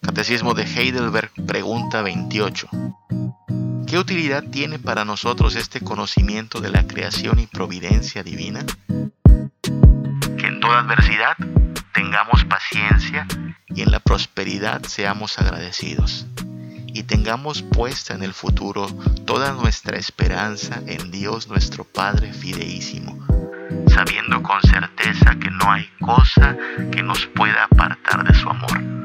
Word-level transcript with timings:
Catecismo 0.00 0.54
de 0.54 0.62
Heidelberg, 0.62 1.30
pregunta 1.46 2.00
28. 2.00 2.68
¿Qué 3.86 3.98
utilidad 3.98 4.42
tiene 4.42 4.78
para 4.78 5.04
nosotros 5.04 5.54
este 5.56 5.80
conocimiento 5.80 6.60
de 6.60 6.70
la 6.70 6.86
creación 6.86 7.38
y 7.40 7.46
providencia 7.46 8.22
divina? 8.22 8.64
Que 10.38 10.46
en 10.46 10.60
toda 10.60 10.80
adversidad 10.80 11.36
tengamos 11.92 12.44
paciencia 12.44 13.26
y 13.68 13.82
en 13.82 13.90
la 13.90 14.00
prosperidad 14.00 14.82
seamos 14.84 15.38
agradecidos. 15.38 16.26
Y 16.86 17.02
tengamos 17.02 17.62
puesta 17.62 18.14
en 18.14 18.22
el 18.22 18.34
futuro 18.34 18.86
toda 19.26 19.52
nuestra 19.52 19.98
esperanza 19.98 20.80
en 20.86 21.10
Dios 21.10 21.48
nuestro 21.48 21.84
Padre 21.84 22.32
fideísimo, 22.32 23.18
sabiendo 23.94 24.42
con 24.42 24.60
certeza 24.62 25.36
que 25.38 25.50
no 25.50 25.70
hay 25.70 25.88
cosa 26.00 26.56
que 26.90 27.02
nos 27.02 27.26
pueda 27.26 27.64
apartar 27.64 28.24
de 28.24 28.34
su 28.34 28.50
amor 28.50 29.04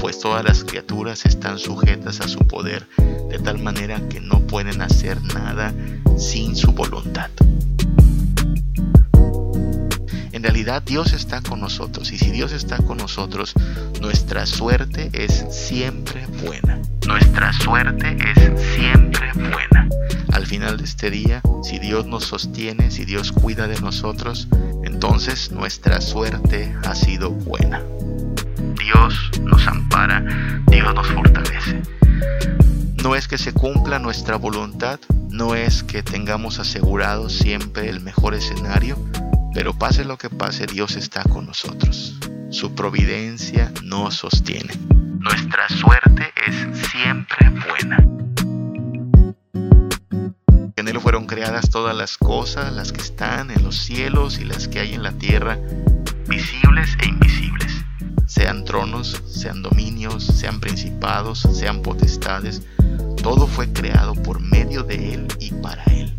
pues 0.00 0.18
todas 0.18 0.42
las 0.42 0.64
criaturas 0.64 1.26
están 1.26 1.58
sujetas 1.58 2.20
a 2.22 2.28
su 2.28 2.38
poder, 2.46 2.88
de 3.28 3.38
tal 3.38 3.58
manera 3.58 4.00
que 4.08 4.18
no 4.18 4.40
pueden 4.40 4.80
hacer 4.80 5.22
nada 5.34 5.74
sin 6.16 6.56
su 6.56 6.72
voluntad. 6.72 7.30
En 10.32 10.42
realidad 10.42 10.82
Dios 10.82 11.12
está 11.12 11.42
con 11.42 11.60
nosotros 11.60 12.12
y 12.12 12.18
si 12.18 12.30
Dios 12.30 12.52
está 12.52 12.78
con 12.78 12.96
nosotros, 12.96 13.52
nuestra 14.00 14.46
suerte 14.46 15.10
es 15.12 15.44
siempre 15.50 16.26
buena. 16.42 16.80
Nuestra 17.06 17.52
suerte 17.52 18.16
es 18.34 18.74
siempre 18.74 19.32
buena. 19.34 19.88
Al 20.50 20.56
final 20.56 20.78
de 20.78 20.84
este 20.84 21.10
día, 21.12 21.42
si 21.62 21.78
Dios 21.78 22.06
nos 22.06 22.24
sostiene, 22.24 22.90
si 22.90 23.04
Dios 23.04 23.30
cuida 23.30 23.68
de 23.68 23.80
nosotros, 23.80 24.48
entonces 24.82 25.52
nuestra 25.52 26.00
suerte 26.00 26.76
ha 26.84 26.96
sido 26.96 27.30
buena. 27.30 27.80
Dios 28.76 29.30
nos 29.42 29.64
ampara, 29.68 30.24
Dios 30.66 30.92
nos 30.92 31.06
fortalece. 31.06 31.80
No 33.00 33.14
es 33.14 33.28
que 33.28 33.38
se 33.38 33.52
cumpla 33.52 34.00
nuestra 34.00 34.34
voluntad, 34.34 34.98
no 35.28 35.54
es 35.54 35.84
que 35.84 36.02
tengamos 36.02 36.58
asegurado 36.58 37.28
siempre 37.28 37.88
el 37.88 38.00
mejor 38.00 38.34
escenario, 38.34 38.98
pero 39.54 39.78
pase 39.78 40.04
lo 40.04 40.18
que 40.18 40.30
pase, 40.30 40.66
Dios 40.66 40.96
está 40.96 41.22
con 41.22 41.46
nosotros. 41.46 42.16
Su 42.50 42.74
providencia 42.74 43.72
nos 43.84 44.16
sostiene. 44.16 44.74
Nuestra 45.20 45.68
suerte 45.68 46.32
es 46.44 46.76
siempre 46.88 47.09
fueron 51.10 51.26
creadas 51.26 51.70
todas 51.70 51.96
las 51.96 52.16
cosas, 52.16 52.72
las 52.72 52.92
que 52.92 53.00
están 53.00 53.50
en 53.50 53.64
los 53.64 53.76
cielos 53.78 54.38
y 54.38 54.44
las 54.44 54.68
que 54.68 54.78
hay 54.78 54.94
en 54.94 55.02
la 55.02 55.10
tierra, 55.10 55.58
visibles 56.28 56.96
e 57.02 57.08
invisibles 57.08 57.84
sean 58.26 58.64
tronos, 58.64 59.20
sean 59.26 59.60
dominios, 59.60 60.24
sean 60.24 60.60
principados, 60.60 61.40
sean 61.40 61.82
potestades, 61.82 62.62
todo 63.24 63.48
fue 63.48 63.72
creado 63.72 64.14
por 64.14 64.38
medio 64.38 64.84
de 64.84 65.14
Él 65.14 65.26
y 65.40 65.50
para 65.54 65.82
Él. 65.86 66.16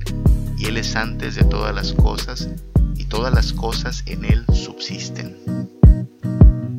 Y 0.58 0.66
Él 0.66 0.76
es 0.76 0.94
antes 0.98 1.36
de 1.36 1.46
todas 1.46 1.74
las 1.74 1.94
cosas, 1.94 2.50
y 2.98 3.06
todas 3.06 3.34
las 3.34 3.54
cosas 3.54 4.04
en 4.08 4.26
Él 4.26 4.44
subsisten. 4.54 5.38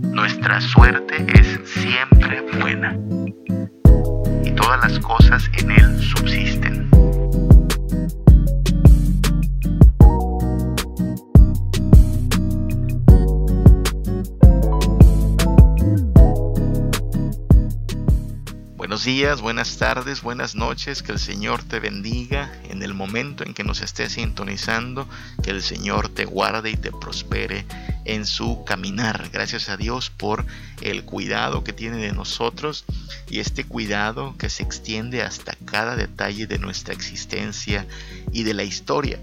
Nuestra 0.02 0.60
suerte 0.60 1.24
es 1.33 1.66
siempre 1.66 2.42
buena, 2.60 2.94
y 4.44 4.50
todas 4.50 4.86
las 4.86 4.98
cosas 4.98 5.50
en 5.56 5.70
Él 5.70 5.98
subsisten. 5.98 6.81
Días, 19.05 19.41
buenas 19.41 19.78
tardes, 19.78 20.22
buenas 20.22 20.55
noches, 20.55 21.02
que 21.02 21.11
el 21.11 21.18
Señor 21.18 21.64
te 21.64 21.80
bendiga 21.80 22.52
en 22.68 22.85
el 22.85 22.95
momento 22.95 23.42
en 23.45 23.52
que 23.52 23.64
nos 23.64 23.80
estés 23.80 24.13
sintonizando, 24.13 25.08
que 25.42 25.51
el 25.51 25.61
Señor 25.61 26.08
te 26.08 26.24
guarde 26.24 26.70
y 26.70 26.77
te 26.77 26.92
prospere 26.92 27.67
en 28.05 28.24
su 28.27 28.62
caminar. 28.64 29.29
Gracias 29.33 29.68
a 29.70 29.77
Dios 29.77 30.11
por 30.11 30.46
el 30.83 31.05
cuidado 31.05 31.64
que 31.64 31.73
tiene 31.73 31.96
de 31.96 32.12
nosotros 32.12 32.85
y 33.29 33.41
este 33.41 33.64
cuidado 33.64 34.36
que 34.39 34.48
se 34.48 34.62
extiende 34.62 35.23
hasta 35.23 35.57
cada 35.64 35.96
detalle 35.96 36.46
de 36.46 36.61
nuestra 36.61 36.95
existencia 36.95 37.86
y 38.30 38.45
de 38.45 38.55
la 38.55 38.62
historia. 38.62 39.18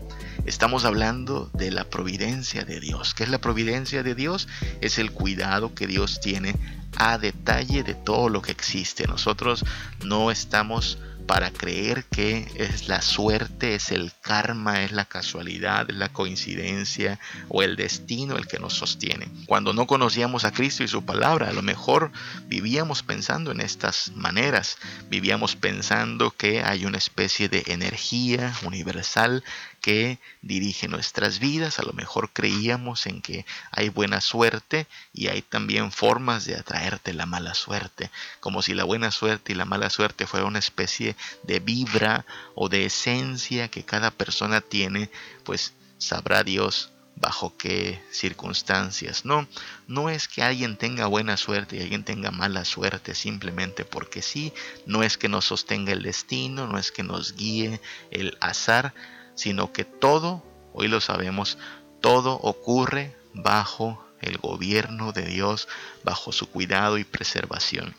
Estamos 0.45 0.85
hablando 0.85 1.49
de 1.53 1.71
la 1.71 1.83
providencia 1.83 2.63
de 2.63 2.79
Dios. 2.79 3.13
¿Qué 3.13 3.23
es 3.23 3.29
la 3.29 3.39
providencia 3.39 4.03
de 4.03 4.15
Dios? 4.15 4.47
Es 4.81 4.97
el 4.97 5.11
cuidado 5.11 5.75
que 5.75 5.87
Dios 5.87 6.19
tiene 6.21 6.55
a 6.97 7.17
detalle 7.17 7.83
de 7.83 7.93
todo 7.93 8.29
lo 8.29 8.41
que 8.41 8.51
existe. 8.51 9.05
Nosotros 9.07 9.63
no 10.03 10.31
estamos 10.31 10.97
para 11.29 11.51
creer 11.51 12.05
que 12.05 12.47
es 12.55 12.87
la 12.87 13.03
suerte, 13.03 13.75
es 13.75 13.91
el 13.91 14.11
karma, 14.19 14.81
es 14.81 14.91
la 14.91 15.05
casualidad, 15.05 15.87
es 15.87 15.95
la 15.95 16.09
coincidencia 16.09 17.19
o 17.49 17.61
el 17.61 17.75
destino 17.75 18.35
el 18.35 18.47
que 18.47 18.57
nos 18.57 18.73
sostiene. 18.73 19.27
Cuando 19.45 19.71
no 19.71 19.85
conocíamos 19.85 20.43
a 20.43 20.51
Cristo 20.51 20.83
y 20.83 20.87
su 20.87 21.05
palabra, 21.05 21.49
a 21.49 21.53
lo 21.53 21.61
mejor 21.61 22.11
vivíamos 22.47 23.03
pensando 23.03 23.51
en 23.51 23.61
estas 23.61 24.11
maneras, 24.15 24.79
vivíamos 25.11 25.55
pensando 25.55 26.31
que 26.31 26.63
hay 26.63 26.87
una 26.87 26.97
especie 26.97 27.47
de 27.47 27.63
energía 27.67 28.51
universal 28.63 29.43
que 29.79 30.19
dirige 30.41 30.87
nuestras 30.87 31.39
vidas. 31.39 31.79
A 31.79 31.83
lo 31.83 31.93
mejor 31.93 32.31
creíamos 32.31 33.05
en 33.05 33.21
que 33.21 33.45
hay 33.71 33.89
buena 33.89 34.21
suerte 34.21 34.87
y 35.13 35.27
hay 35.27 35.41
también 35.41 35.91
formas 35.91 36.45
de 36.45 36.55
atraerte 36.55 37.13
la 37.13 37.25
mala 37.25 37.53
suerte, 37.53 38.11
como 38.39 38.61
si 38.61 38.73
la 38.73 38.83
buena 38.83 39.11
suerte 39.11 39.53
y 39.53 39.55
la 39.55 39.65
mala 39.65 39.89
suerte 39.89 40.27
fuera 40.27 40.45
una 40.45 40.59
especie 40.59 41.15
de 41.43 41.59
vibra 41.59 42.25
o 42.55 42.69
de 42.69 42.85
esencia 42.85 43.69
que 43.69 43.83
cada 43.83 44.11
persona 44.11 44.61
tiene, 44.61 45.09
pues 45.43 45.73
sabrá 45.97 46.43
Dios 46.43 46.91
bajo 47.19 47.55
qué 47.57 48.01
circunstancias. 48.11 49.25
No, 49.25 49.47
no 49.87 50.09
es 50.09 50.27
que 50.27 50.41
alguien 50.41 50.77
tenga 50.77 51.07
buena 51.07 51.37
suerte 51.37 51.77
y 51.77 51.81
alguien 51.81 52.03
tenga 52.03 52.31
mala 52.31 52.65
suerte 52.65 53.13
simplemente 53.13 53.85
porque 53.85 54.21
sí, 54.21 54.53
no 54.85 55.03
es 55.03 55.17
que 55.17 55.29
nos 55.29 55.45
sostenga 55.45 55.91
el 55.91 56.03
destino, 56.03 56.67
no 56.67 56.77
es 56.77 56.91
que 56.91 57.03
nos 57.03 57.35
guíe 57.35 57.81
el 58.11 58.37
azar, 58.39 58.93
sino 59.39 59.71
que 59.71 59.85
todo, 59.85 60.43
hoy 60.73 60.89
lo 60.89 60.99
sabemos, 60.99 61.57
todo 62.01 62.33
ocurre 62.33 63.15
bajo 63.33 64.05
el 64.19 64.37
gobierno 64.37 65.13
de 65.13 65.21
Dios, 65.21 65.69
bajo 66.03 66.33
su 66.33 66.49
cuidado 66.49 66.97
y 66.97 67.05
preservación. 67.05 67.95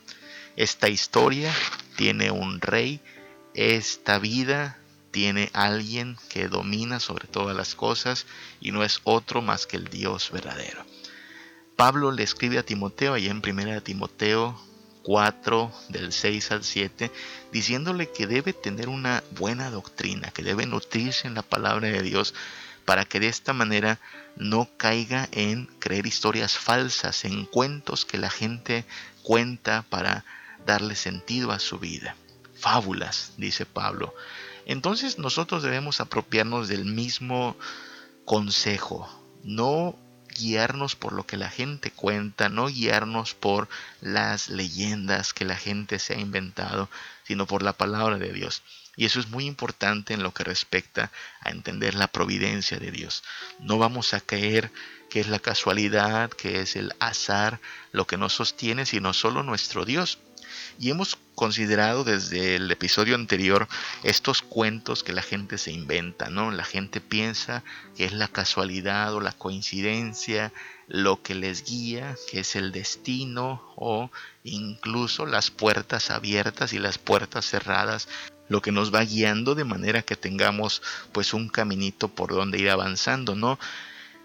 Esta 0.56 0.90
historia 0.90 1.50
tiene 1.96 2.30
un 2.30 2.60
rey, 2.60 3.00
esta 3.54 4.18
vida 4.18 4.76
tiene 5.12 5.48
alguien 5.54 6.18
que 6.28 6.48
domina 6.48 7.00
sobre 7.00 7.26
todas 7.26 7.56
las 7.56 7.74
cosas 7.74 8.26
y 8.60 8.70
no 8.70 8.84
es 8.84 9.00
otro 9.04 9.40
más 9.40 9.66
que 9.66 9.78
el 9.78 9.84
Dios 9.88 10.30
verdadero. 10.30 10.84
Pablo 11.74 12.12
le 12.12 12.22
escribe 12.22 12.58
a 12.58 12.66
Timoteo, 12.66 13.14
allá 13.14 13.30
en 13.30 13.38
1 13.42 13.80
Timoteo 13.80 14.60
4 15.02 15.72
del 15.88 16.12
6 16.12 16.52
al 16.52 16.64
7, 16.64 17.10
diciéndole 17.52 18.10
que 18.10 18.26
debe 18.26 18.52
tener 18.52 18.88
una 18.88 19.22
buena 19.32 19.70
doctrina, 19.70 20.30
que 20.30 20.42
debe 20.42 20.66
nutrirse 20.66 21.26
en 21.26 21.34
la 21.34 21.42
palabra 21.42 21.88
de 21.88 22.02
Dios 22.02 22.34
para 22.84 23.04
que 23.04 23.20
de 23.20 23.28
esta 23.28 23.52
manera 23.52 24.00
no 24.36 24.68
caiga 24.76 25.28
en 25.32 25.66
creer 25.78 26.06
historias 26.06 26.58
falsas, 26.58 27.24
en 27.24 27.44
cuentos 27.46 28.04
que 28.04 28.18
la 28.18 28.30
gente 28.30 28.84
cuenta 29.22 29.84
para 29.88 30.24
darle 30.66 30.96
sentido 30.96 31.52
a 31.52 31.58
su 31.58 31.78
vida. 31.78 32.16
Fábulas, 32.58 33.32
dice 33.36 33.64
Pablo. 33.64 34.14
Entonces 34.66 35.18
nosotros 35.18 35.62
debemos 35.62 36.00
apropiarnos 36.00 36.68
del 36.68 36.84
mismo 36.84 37.56
consejo, 38.24 39.08
no 39.42 39.96
guiarnos 40.38 40.96
por 40.96 41.12
lo 41.12 41.26
que 41.26 41.36
la 41.36 41.50
gente 41.50 41.90
cuenta, 41.90 42.48
no 42.48 42.66
guiarnos 42.66 43.34
por 43.34 43.68
las 44.00 44.48
leyendas 44.48 45.32
que 45.32 45.44
la 45.44 45.56
gente 45.56 45.98
se 45.98 46.14
ha 46.14 46.18
inventado, 46.18 46.88
sino 47.24 47.46
por 47.46 47.62
la 47.62 47.72
palabra 47.72 48.18
de 48.18 48.32
Dios. 48.32 48.62
Y 48.96 49.04
eso 49.04 49.20
es 49.20 49.28
muy 49.28 49.46
importante 49.46 50.14
en 50.14 50.22
lo 50.22 50.34
que 50.34 50.44
respecta 50.44 51.10
a 51.40 51.50
entender 51.50 51.94
la 51.94 52.08
providencia 52.08 52.78
de 52.78 52.90
Dios. 52.90 53.22
No 53.58 53.78
vamos 53.78 54.14
a 54.14 54.20
creer 54.20 54.72
que 55.08 55.20
es 55.20 55.28
la 55.28 55.38
casualidad, 55.38 56.30
que 56.30 56.60
es 56.60 56.76
el 56.76 56.92
azar 56.98 57.60
lo 57.92 58.06
que 58.06 58.16
nos 58.16 58.34
sostiene, 58.34 58.86
sino 58.86 59.12
solo 59.12 59.42
nuestro 59.42 59.84
Dios. 59.84 60.18
Y 60.78 60.90
hemos 60.90 61.16
considerado 61.40 62.04
desde 62.04 62.56
el 62.56 62.70
episodio 62.70 63.14
anterior 63.14 63.66
estos 64.02 64.42
cuentos 64.42 65.02
que 65.02 65.14
la 65.14 65.22
gente 65.22 65.56
se 65.56 65.72
inventa, 65.72 66.28
¿no? 66.28 66.50
La 66.50 66.64
gente 66.64 67.00
piensa 67.00 67.64
que 67.96 68.04
es 68.04 68.12
la 68.12 68.28
casualidad 68.28 69.14
o 69.14 69.22
la 69.22 69.32
coincidencia 69.32 70.52
lo 70.86 71.22
que 71.22 71.34
les 71.34 71.64
guía, 71.64 72.14
que 72.30 72.40
es 72.40 72.56
el 72.56 72.72
destino 72.72 73.62
o 73.76 74.10
incluso 74.44 75.24
las 75.24 75.50
puertas 75.50 76.10
abiertas 76.10 76.74
y 76.74 76.78
las 76.78 76.98
puertas 76.98 77.46
cerradas 77.46 78.06
lo 78.50 78.60
que 78.60 78.70
nos 78.70 78.94
va 78.94 79.02
guiando 79.02 79.54
de 79.54 79.64
manera 79.64 80.02
que 80.02 80.16
tengamos 80.16 80.82
pues 81.12 81.32
un 81.32 81.48
caminito 81.48 82.08
por 82.08 82.34
donde 82.34 82.58
ir 82.58 82.68
avanzando, 82.68 83.34
¿no? 83.34 83.58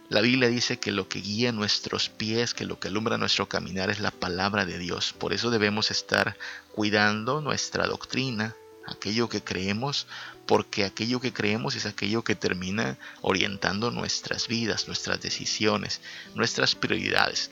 La 0.08 0.22
Biblia 0.22 0.50
dice 0.50 0.78
que 0.78 0.92
lo 0.92 1.10
que 1.10 1.20
guía 1.20 1.52
nuestros 1.52 2.10
pies, 2.10 2.54
que 2.54 2.66
lo 2.66 2.80
que 2.80 2.90
alumbra 2.90 3.18
nuestro 3.18 3.50
caminar 3.50 3.90
es 3.90 4.00
la 4.00 4.12
palabra 4.12 4.64
de 4.64 4.78
Dios. 4.78 5.14
Por 5.14 5.34
eso 5.34 5.50
debemos 5.50 5.90
estar 5.90 6.38
cuidando 6.76 7.40
nuestra 7.40 7.88
doctrina, 7.88 8.54
aquello 8.86 9.30
que 9.30 9.42
creemos, 9.42 10.08
porque 10.46 10.84
aquello 10.84 11.22
que 11.22 11.32
creemos 11.32 11.74
es 11.76 11.86
aquello 11.86 12.22
que 12.22 12.36
termina 12.36 12.98
orientando 13.22 13.92
nuestras 13.92 14.50
vidas, 14.50 14.86
nuestras 14.88 15.22
decisiones, 15.22 16.02
nuestras 16.34 16.76
prioridades. 16.76 17.50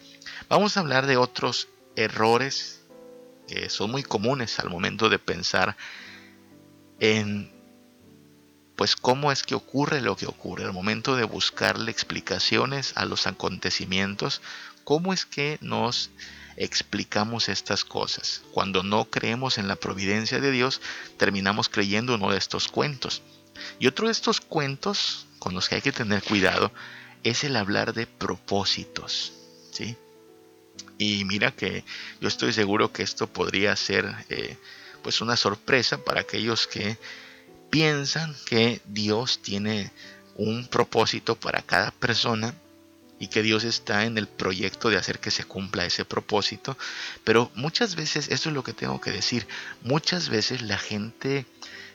Vamos 0.49 0.75
a 0.75 0.81
hablar 0.81 1.07
de 1.07 1.15
otros 1.15 1.69
errores 1.95 2.81
que 3.47 3.69
son 3.69 3.91
muy 3.91 4.03
comunes 4.03 4.59
al 4.59 4.69
momento 4.69 5.07
de 5.07 5.19
pensar 5.19 5.77
en 6.99 7.49
pues 8.75 8.97
cómo 8.97 9.31
es 9.31 9.43
que 9.43 9.55
ocurre 9.55 10.01
lo 10.01 10.17
que 10.17 10.25
ocurre, 10.25 10.65
al 10.65 10.73
momento 10.73 11.15
de 11.15 11.23
buscarle 11.23 11.91
explicaciones 11.91 12.91
a 12.95 13.05
los 13.05 13.25
acontecimientos, 13.25 14.41
cómo 14.83 15.13
es 15.13 15.25
que 15.25 15.59
nos 15.61 16.09
explicamos 16.57 17.49
estas 17.49 17.83
cosas. 17.83 18.43
Cuando 18.51 18.83
no 18.83 19.05
creemos 19.05 19.57
en 19.57 19.67
la 19.67 19.75
providencia 19.75 20.39
de 20.39 20.51
Dios, 20.51 20.81
terminamos 21.17 21.69
creyendo 21.69 22.15
uno 22.15 22.31
de 22.31 22.37
estos 22.37 22.67
cuentos. 22.67 23.21
Y 23.79 23.87
otro 23.87 24.07
de 24.07 24.11
estos 24.11 24.41
cuentos 24.41 25.27
con 25.39 25.53
los 25.53 25.69
que 25.69 25.75
hay 25.75 25.81
que 25.81 25.91
tener 25.91 26.23
cuidado 26.23 26.71
es 27.23 27.43
el 27.43 27.55
hablar 27.55 27.93
de 27.93 28.07
propósitos. 28.07 29.33
¿sí? 29.71 29.95
Y 30.97 31.25
mira 31.25 31.51
que 31.51 31.83
yo 32.21 32.27
estoy 32.27 32.53
seguro 32.53 32.91
que 32.91 33.03
esto 33.03 33.27
podría 33.27 33.75
ser 33.75 34.13
eh, 34.29 34.57
pues 35.01 35.21
una 35.21 35.37
sorpresa 35.37 36.03
para 36.03 36.21
aquellos 36.21 36.67
que 36.67 36.97
piensan 37.69 38.35
que 38.45 38.81
Dios 38.85 39.39
tiene 39.41 39.91
un 40.35 40.67
propósito 40.67 41.35
para 41.35 41.61
cada 41.61 41.91
persona 41.91 42.53
y 43.23 43.27
que 43.27 43.41
Dios 43.41 43.63
está 43.63 44.03
en 44.03 44.17
el 44.17 44.27
proyecto 44.27 44.89
de 44.89 44.97
hacer 44.97 45.19
que 45.19 45.31
se 45.31 45.45
cumpla 45.45 45.85
ese 45.85 46.03
propósito. 46.03 46.77
Pero 47.23 47.49
muchas 47.55 47.95
veces, 47.95 48.27
eso 48.27 48.49
es 48.49 48.53
lo 48.53 48.65
que 48.65 48.73
tengo 48.73 48.99
que 48.99 49.11
decir, 49.11 49.47
muchas 49.81 50.27
veces 50.27 50.61
la 50.61 50.77
gente 50.77 51.45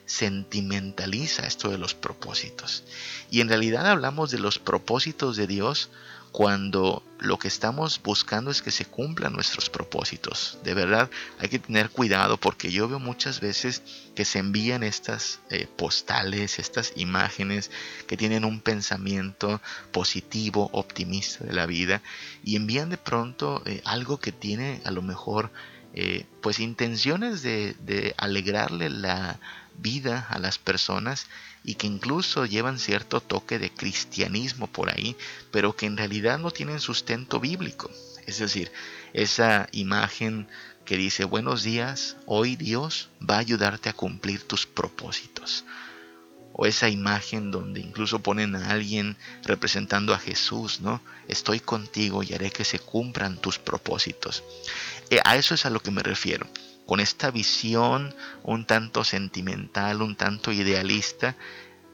sentimentaliza 0.07 1.45
esto 1.45 1.69
de 1.69 1.77
los 1.77 1.93
propósitos. 1.93 2.83
Y 3.29 3.41
en 3.41 3.49
realidad 3.49 3.85
hablamos 3.85 4.31
de 4.31 4.39
los 4.39 4.57
propósitos 4.57 5.37
de 5.37 5.45
Dios 5.45 5.91
cuando 6.31 7.03
lo 7.19 7.37
que 7.37 7.47
estamos 7.47 8.01
buscando 8.01 8.51
es 8.51 8.61
que 8.61 8.71
se 8.71 8.85
cumplan 8.85 9.33
nuestros 9.33 9.69
propósitos. 9.69 10.57
De 10.63 10.73
verdad 10.73 11.09
hay 11.39 11.49
que 11.49 11.59
tener 11.59 11.89
cuidado 11.89 12.37
porque 12.37 12.71
yo 12.71 12.87
veo 12.87 12.99
muchas 12.99 13.39
veces 13.39 13.81
que 14.15 14.25
se 14.25 14.39
envían 14.39 14.83
estas 14.83 15.39
eh, 15.49 15.67
postales, 15.75 16.59
estas 16.59 16.93
imágenes 16.95 17.71
que 18.07 18.17
tienen 18.17 18.45
un 18.45 18.61
pensamiento 18.61 19.61
positivo, 19.91 20.69
optimista 20.71 21.43
de 21.43 21.53
la 21.53 21.65
vida 21.65 22.01
y 22.43 22.55
envían 22.55 22.89
de 22.89 22.97
pronto 22.97 23.61
eh, 23.65 23.81
algo 23.85 24.19
que 24.19 24.31
tiene 24.31 24.81
a 24.85 24.91
lo 24.91 25.01
mejor 25.01 25.51
eh, 25.93 26.25
pues 26.41 26.59
intenciones 26.59 27.41
de, 27.41 27.75
de 27.85 28.13
alegrarle 28.17 28.89
la 28.89 29.39
vida 29.81 30.27
a 30.29 30.39
las 30.39 30.57
personas 30.57 31.27
y 31.63 31.75
que 31.75 31.87
incluso 31.87 32.45
llevan 32.45 32.79
cierto 32.79 33.21
toque 33.21 33.59
de 33.59 33.71
cristianismo 33.71 34.67
por 34.67 34.89
ahí, 34.89 35.15
pero 35.51 35.75
que 35.75 35.85
en 35.85 35.97
realidad 35.97 36.39
no 36.39 36.51
tienen 36.51 36.79
sustento 36.79 37.39
bíblico. 37.39 37.91
Es 38.25 38.39
decir, 38.39 38.71
esa 39.13 39.67
imagen 39.71 40.47
que 40.85 40.97
dice 40.97 41.25
buenos 41.25 41.63
días, 41.63 42.17
hoy 42.25 42.55
Dios 42.55 43.09
va 43.27 43.35
a 43.35 43.39
ayudarte 43.39 43.89
a 43.89 43.93
cumplir 43.93 44.43
tus 44.43 44.65
propósitos. 44.65 45.65
O 46.53 46.65
esa 46.65 46.89
imagen 46.89 47.51
donde 47.51 47.79
incluso 47.79 48.19
ponen 48.19 48.55
a 48.55 48.71
alguien 48.71 49.17
representando 49.43 50.13
a 50.13 50.19
Jesús, 50.19 50.81
¿no? 50.81 51.01
Estoy 51.27 51.59
contigo 51.59 52.23
y 52.23 52.33
haré 52.33 52.51
que 52.51 52.65
se 52.65 52.79
cumplan 52.79 53.37
tus 53.37 53.59
propósitos. 53.59 54.43
Eh, 55.09 55.19
a 55.23 55.37
eso 55.37 55.53
es 55.53 55.65
a 55.65 55.69
lo 55.69 55.79
que 55.79 55.91
me 55.91 56.03
refiero 56.03 56.47
con 56.89 56.99
esta 56.99 57.29
visión 57.29 58.15
un 58.41 58.65
tanto 58.65 59.03
sentimental, 59.03 60.01
un 60.01 60.15
tanto 60.15 60.51
idealista, 60.51 61.35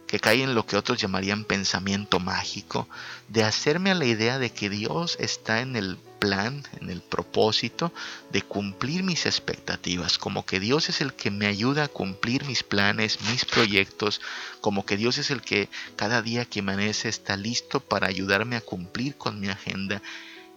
que 0.08 0.22
cae 0.22 0.42
en 0.42 0.56
lo 0.56 0.66
que 0.66 0.78
otros 0.78 1.02
llamarían 1.02 1.44
pensamiento 1.44 2.22
mágico, 2.22 2.88
de 3.28 3.44
hacerme 3.44 3.92
a 3.92 3.96
la 3.96 4.06
idea 4.06 4.40
de 4.40 4.52
que 4.52 4.70
Dios 4.70 5.18
está 5.20 5.60
en 5.60 5.76
el 5.76 5.98
plan, 6.20 6.64
en 6.80 6.90
el 6.90 7.02
propósito 7.02 7.92
de 8.32 8.42
cumplir 8.42 9.04
mis 9.04 9.26
expectativas, 9.26 10.18
como 10.18 10.46
que 10.46 10.62
Dios 10.62 10.88
es 10.88 11.02
el 11.02 11.12
que 11.14 11.30
me 11.30 11.48
ayuda 11.48 11.84
a 11.84 11.90
cumplir 11.90 12.46
mis 12.46 12.64
planes, 12.64 13.20
mis 13.30 13.44
proyectos, 13.44 14.22
como 14.62 14.86
que 14.86 14.96
Dios 14.96 15.18
es 15.18 15.30
el 15.30 15.42
que 15.42 15.68
cada 15.98 16.22
día 16.22 16.46
que 16.46 16.62
amanece 16.62 17.10
está 17.10 17.36
listo 17.36 17.82
para 17.82 18.08
ayudarme 18.08 18.56
a 18.56 18.62
cumplir 18.62 19.18
con 19.18 19.42
mi 19.42 19.50
agenda 19.50 20.02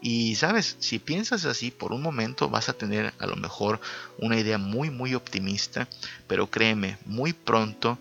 y 0.01 0.37
sabes, 0.37 0.77
si 0.79 0.99
piensas 0.99 1.45
así 1.45 1.71
por 1.71 1.93
un 1.93 2.03
momento 2.03 2.49
vas 2.49 2.69
a 2.69 2.73
tener 2.73 3.13
a 3.19 3.27
lo 3.27 3.37
mejor 3.37 3.81
una 4.19 4.39
idea 4.39 4.59
muy 4.59 4.91
muy 4.91 5.15
optimista, 5.15 5.89
pero 6.27 6.49
créeme, 6.49 6.99
muy 7.05 7.33
pronto 7.33 7.99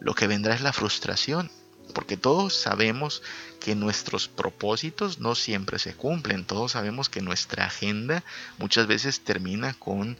lo 0.00 0.14
que 0.14 0.26
vendrá 0.26 0.54
es 0.54 0.60
la 0.60 0.72
frustración, 0.72 1.50
porque 1.94 2.16
todos 2.16 2.54
sabemos 2.54 3.22
que 3.60 3.74
nuestros 3.74 4.28
propósitos 4.28 5.20
no 5.20 5.34
siempre 5.34 5.78
se 5.78 5.94
cumplen, 5.94 6.46
todos 6.46 6.72
sabemos 6.72 7.08
que 7.08 7.20
nuestra 7.20 7.66
agenda 7.66 8.24
muchas 8.58 8.86
veces 8.86 9.20
termina 9.20 9.74
con 9.74 10.18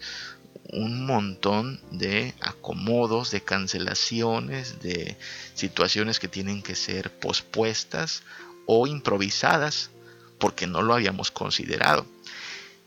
un 0.73 1.06
montón 1.06 1.81
de 1.91 2.35
acomodos, 2.41 3.31
de 3.31 3.41
cancelaciones, 3.41 4.81
de 4.81 5.17
situaciones 5.55 6.21
que 6.21 6.29
tienen 6.29 6.63
que 6.63 6.77
ser 6.77 7.11
pospuestas 7.11 8.23
o 8.67 8.87
improvisadas 8.87 9.91
porque 10.41 10.67
no 10.67 10.83
lo 10.83 10.95
habíamos 10.95 11.31
considerado. 11.31 12.05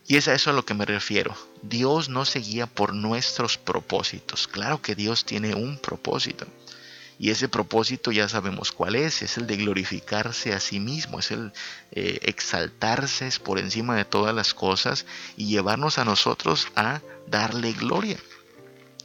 Y 0.06 0.16
es 0.16 0.28
a 0.28 0.34
eso 0.34 0.50
a 0.50 0.52
lo 0.52 0.66
que 0.66 0.74
me 0.74 0.84
refiero. 0.84 1.34
Dios 1.62 2.10
no 2.10 2.26
se 2.26 2.40
guía 2.40 2.66
por 2.66 2.92
nuestros 2.92 3.56
propósitos. 3.56 4.46
Claro 4.46 4.82
que 4.82 4.94
Dios 4.94 5.24
tiene 5.24 5.54
un 5.54 5.78
propósito. 5.78 6.46
Y 7.18 7.30
ese 7.30 7.48
propósito 7.48 8.12
ya 8.12 8.28
sabemos 8.28 8.70
cuál 8.70 8.96
es. 8.96 9.22
Es 9.22 9.38
el 9.38 9.46
de 9.46 9.56
glorificarse 9.56 10.52
a 10.52 10.60
sí 10.60 10.78
mismo. 10.78 11.20
Es 11.20 11.30
el 11.30 11.52
eh, 11.92 12.18
exaltarse 12.22 13.30
por 13.42 13.58
encima 13.58 13.96
de 13.96 14.04
todas 14.04 14.34
las 14.34 14.52
cosas 14.52 15.06
y 15.38 15.46
llevarnos 15.46 15.96
a 15.98 16.04
nosotros 16.04 16.68
a 16.76 17.00
darle 17.26 17.72
gloria. 17.72 18.18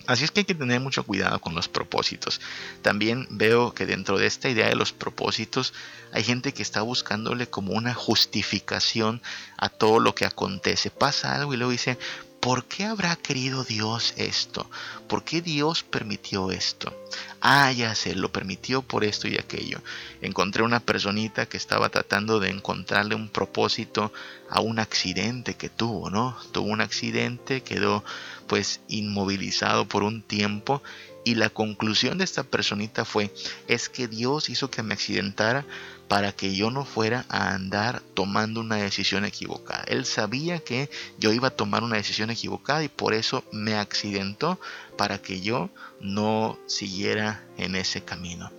Así 0.09 0.23
es 0.23 0.31
que 0.31 0.39
hay 0.39 0.45
que 0.45 0.55
tener 0.55 0.79
mucho 0.79 1.03
cuidado 1.03 1.39
con 1.39 1.53
los 1.53 1.67
propósitos. 1.67 2.41
También 2.81 3.27
veo 3.29 3.75
que 3.75 3.85
dentro 3.85 4.17
de 4.17 4.25
esta 4.25 4.49
idea 4.49 4.67
de 4.67 4.75
los 4.75 4.91
propósitos 4.91 5.71
hay 6.11 6.23
gente 6.23 6.51
que 6.51 6.63
está 6.63 6.81
buscándole 6.81 7.47
como 7.47 7.73
una 7.73 7.93
justificación 7.93 9.21
a 9.55 9.69
todo 9.69 9.99
lo 9.99 10.15
que 10.15 10.25
acontece. 10.25 10.89
Pasa 10.89 11.35
algo 11.35 11.53
y 11.53 11.57
luego 11.57 11.71
dice, 11.71 11.99
¿por 12.39 12.65
qué 12.65 12.85
habrá 12.85 13.15
querido 13.15 13.63
Dios 13.63 14.13
esto? 14.17 14.69
¿Por 15.07 15.23
qué 15.23 15.41
Dios 15.41 15.83
permitió 15.83 16.51
esto? 16.51 16.95
Ah, 17.41 17.71
ya 17.71 17.95
sé, 17.95 18.15
lo 18.15 18.31
permitió 18.31 18.81
por 18.81 19.03
esto 19.03 19.27
y 19.27 19.37
aquello. 19.37 19.81
Encontré 20.21 20.63
una 20.63 20.79
personita 20.79 21.47
que 21.47 21.57
estaba 21.57 21.89
tratando 21.89 22.39
de 22.39 22.49
encontrarle 22.49 23.15
un 23.15 23.29
propósito 23.29 24.11
a 24.49 24.61
un 24.61 24.79
accidente 24.79 25.55
que 25.55 25.69
tuvo, 25.69 26.09
¿no? 26.09 26.37
Tuvo 26.51 26.67
un 26.69 26.81
accidente, 26.81 27.61
quedó 27.61 28.03
pues 28.47 28.81
inmovilizado 28.87 29.87
por 29.87 30.03
un 30.03 30.21
tiempo 30.21 30.81
y 31.23 31.35
la 31.35 31.49
conclusión 31.49 32.17
de 32.17 32.23
esta 32.23 32.43
personita 32.43 33.05
fue, 33.05 33.31
es 33.67 33.89
que 33.89 34.07
Dios 34.07 34.49
hizo 34.49 34.71
que 34.71 34.83
me 34.83 34.93
accidentara 34.93 35.65
para 36.07 36.31
que 36.31 36.55
yo 36.55 36.71
no 36.71 36.85
fuera 36.85 37.25
a 37.29 37.53
andar 37.53 38.01
tomando 38.13 38.61
una 38.61 38.77
decisión 38.77 39.25
equivocada. 39.25 39.83
Él 39.87 40.05
sabía 40.05 40.59
que 40.59 40.89
yo 41.19 41.31
iba 41.31 41.49
a 41.49 41.55
tomar 41.55 41.83
una 41.83 41.97
decisión 41.97 42.31
equivocada 42.31 42.83
y 42.83 42.89
por 42.89 43.13
eso 43.13 43.43
me 43.51 43.75
accidentó 43.75 44.59
para 44.97 45.21
que 45.21 45.41
yo 45.41 45.69
no 46.01 46.57
siguiera 46.65 47.43
en 47.57 47.75
ese 47.75 48.01
camino. 48.03 48.51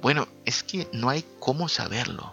Bueno, 0.00 0.28
es 0.44 0.62
que 0.62 0.88
no 0.92 1.08
hay 1.08 1.24
cómo 1.40 1.68
saberlo. 1.68 2.32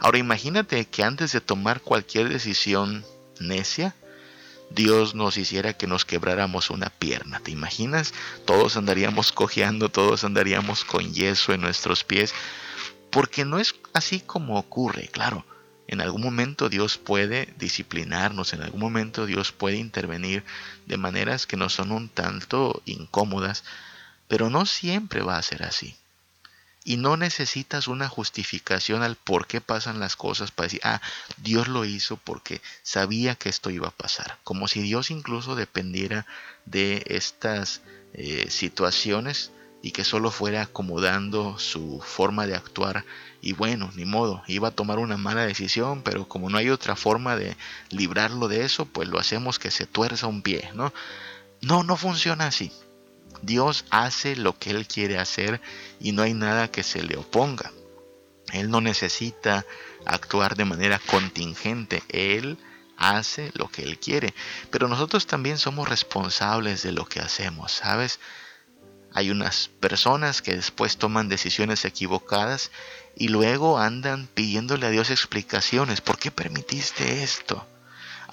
Ahora 0.00 0.18
imagínate 0.18 0.84
que 0.86 1.04
antes 1.04 1.32
de 1.32 1.40
tomar 1.40 1.80
cualquier 1.80 2.28
decisión 2.28 3.04
necia, 3.38 3.94
Dios 4.70 5.14
nos 5.14 5.36
hiciera 5.36 5.72
que 5.72 5.86
nos 5.86 6.04
quebráramos 6.04 6.70
una 6.70 6.90
pierna. 6.90 7.40
¿Te 7.40 7.50
imaginas? 7.50 8.12
Todos 8.44 8.76
andaríamos 8.76 9.32
cojeando, 9.32 9.88
todos 9.88 10.24
andaríamos 10.24 10.84
con 10.84 11.14
yeso 11.14 11.52
en 11.52 11.60
nuestros 11.60 12.04
pies. 12.04 12.34
Porque 13.10 13.44
no 13.44 13.58
es 13.58 13.74
así 13.92 14.20
como 14.20 14.58
ocurre, 14.58 15.08
claro. 15.08 15.46
En 15.88 16.00
algún 16.00 16.22
momento 16.22 16.68
Dios 16.68 16.98
puede 16.98 17.54
disciplinarnos, 17.58 18.52
en 18.52 18.62
algún 18.62 18.80
momento 18.80 19.24
Dios 19.24 19.52
puede 19.52 19.76
intervenir 19.76 20.44
de 20.86 20.96
maneras 20.96 21.46
que 21.46 21.56
no 21.56 21.68
son 21.68 21.92
un 21.92 22.08
tanto 22.08 22.82
incómodas, 22.86 23.62
pero 24.26 24.50
no 24.50 24.66
siempre 24.66 25.22
va 25.22 25.38
a 25.38 25.42
ser 25.42 25.62
así. 25.62 25.96
Y 26.88 26.98
no 26.98 27.16
necesitas 27.16 27.88
una 27.88 28.08
justificación 28.08 29.02
al 29.02 29.16
por 29.16 29.48
qué 29.48 29.60
pasan 29.60 29.98
las 29.98 30.14
cosas 30.14 30.52
para 30.52 30.68
decir, 30.68 30.80
ah, 30.84 31.02
Dios 31.36 31.66
lo 31.66 31.84
hizo 31.84 32.16
porque 32.16 32.62
sabía 32.84 33.34
que 33.34 33.48
esto 33.48 33.70
iba 33.70 33.88
a 33.88 33.96
pasar. 33.96 34.38
Como 34.44 34.68
si 34.68 34.80
Dios 34.82 35.10
incluso 35.10 35.56
dependiera 35.56 36.26
de 36.64 37.02
estas 37.06 37.82
eh, 38.14 38.46
situaciones 38.50 39.50
y 39.82 39.90
que 39.90 40.04
solo 40.04 40.30
fuera 40.30 40.62
acomodando 40.62 41.58
su 41.58 42.00
forma 42.06 42.46
de 42.46 42.54
actuar 42.54 43.04
y 43.40 43.52
bueno, 43.52 43.90
ni 43.96 44.04
modo, 44.04 44.44
iba 44.46 44.68
a 44.68 44.72
tomar 44.72 44.98
una 44.98 45.16
mala 45.16 45.44
decisión, 45.44 46.02
pero 46.02 46.28
como 46.28 46.50
no 46.50 46.58
hay 46.58 46.70
otra 46.70 46.94
forma 46.94 47.36
de 47.36 47.56
librarlo 47.90 48.46
de 48.46 48.64
eso, 48.64 48.86
pues 48.86 49.08
lo 49.08 49.18
hacemos 49.18 49.58
que 49.58 49.70
se 49.72 49.86
tuerza 49.86 50.28
un 50.28 50.42
pie, 50.42 50.70
¿no? 50.74 50.92
No, 51.60 51.82
no 51.82 51.96
funciona 51.96 52.46
así. 52.46 52.72
Dios 53.42 53.84
hace 53.90 54.36
lo 54.36 54.58
que 54.58 54.70
Él 54.70 54.86
quiere 54.86 55.18
hacer 55.18 55.60
y 56.00 56.12
no 56.12 56.22
hay 56.22 56.34
nada 56.34 56.70
que 56.70 56.82
se 56.82 57.02
le 57.02 57.16
oponga. 57.16 57.72
Él 58.52 58.70
no 58.70 58.80
necesita 58.80 59.66
actuar 60.04 60.56
de 60.56 60.64
manera 60.64 60.98
contingente. 60.98 62.02
Él 62.08 62.58
hace 62.96 63.50
lo 63.54 63.68
que 63.68 63.82
Él 63.82 63.98
quiere. 63.98 64.34
Pero 64.70 64.88
nosotros 64.88 65.26
también 65.26 65.58
somos 65.58 65.88
responsables 65.88 66.82
de 66.82 66.92
lo 66.92 67.06
que 67.06 67.20
hacemos, 67.20 67.72
¿sabes? 67.72 68.20
Hay 69.12 69.30
unas 69.30 69.68
personas 69.80 70.42
que 70.42 70.54
después 70.54 70.98
toman 70.98 71.28
decisiones 71.28 71.84
equivocadas 71.84 72.70
y 73.16 73.28
luego 73.28 73.78
andan 73.78 74.26
pidiéndole 74.26 74.86
a 74.86 74.90
Dios 74.90 75.10
explicaciones. 75.10 76.00
¿Por 76.02 76.18
qué 76.18 76.30
permitiste 76.30 77.22
esto? 77.22 77.66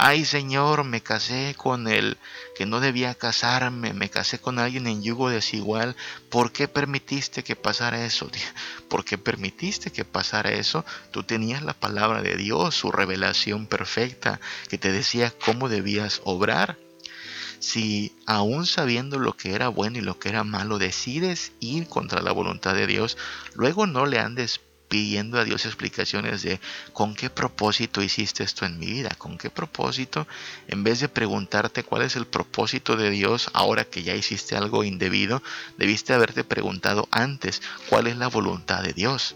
Ay 0.06 0.26
Señor, 0.26 0.84
me 0.84 1.00
casé 1.00 1.56
con 1.56 1.88
el 1.88 2.18
que 2.58 2.66
no 2.66 2.82
debía 2.82 3.16
casarme, 3.16 3.94
me 3.94 4.10
casé 4.10 4.38
con 4.38 4.60
alguien 4.60 4.86
en 4.86 5.02
yugo 5.02 5.30
desigual. 5.30 5.96
¿Por 6.30 6.52
qué 6.52 6.68
permitiste 6.68 7.42
que 7.42 7.56
pasara 7.56 8.04
eso? 8.04 8.30
¿Por 8.90 9.06
qué 9.06 9.18
permitiste 9.18 9.94
que 9.94 10.04
pasara 10.04 10.52
eso? 10.52 10.84
Tú 11.12 11.24
tenías 11.24 11.64
la 11.64 11.74
palabra 11.74 12.22
de 12.22 12.36
Dios, 12.36 12.76
su 12.76 12.92
revelación 12.92 13.66
perfecta, 13.66 14.42
que 14.68 14.78
te 14.78 14.92
decía 14.92 15.32
cómo 15.46 15.70
debías 15.70 16.20
obrar. 16.26 16.78
Si 17.60 18.14
aún 18.26 18.66
sabiendo 18.66 19.20
lo 19.20 19.38
que 19.38 19.54
era 19.54 19.70
bueno 19.70 20.00
y 20.00 20.02
lo 20.02 20.20
que 20.20 20.28
era 20.28 20.44
malo 20.44 20.80
decides 20.80 21.54
ir 21.62 21.88
contra 21.88 22.22
la 22.22 22.34
voluntad 22.34 22.76
de 22.76 22.88
Dios, 22.88 23.18
luego 23.56 23.88
no 23.88 24.06
le 24.06 24.20
andes 24.20 24.60
pidiendo 24.94 25.40
a 25.40 25.44
Dios 25.44 25.66
explicaciones 25.66 26.44
de 26.44 26.60
con 26.94 27.16
qué 27.16 27.32
propósito 27.32 28.04
hiciste 28.04 28.44
esto 28.44 28.64
en 28.64 28.78
mi 28.78 28.86
vida, 28.86 29.10
con 29.18 29.40
qué 29.40 29.50
propósito, 29.50 30.28
en 30.68 30.84
vez 30.84 31.00
de 31.00 31.10
preguntarte 31.10 31.82
cuál 31.82 32.04
es 32.04 32.16
el 32.16 32.28
propósito 32.28 32.96
de 32.96 33.10
Dios 33.10 33.50
ahora 33.54 33.86
que 33.86 34.04
ya 34.04 34.14
hiciste 34.14 34.56
algo 34.56 34.84
indebido, 34.84 35.42
debiste 35.80 36.14
haberte 36.14 36.44
preguntado 36.44 37.08
antes 37.10 37.64
cuál 37.90 38.06
es 38.06 38.18
la 38.18 38.28
voluntad 38.28 38.84
de 38.84 38.94
Dios. 38.94 39.36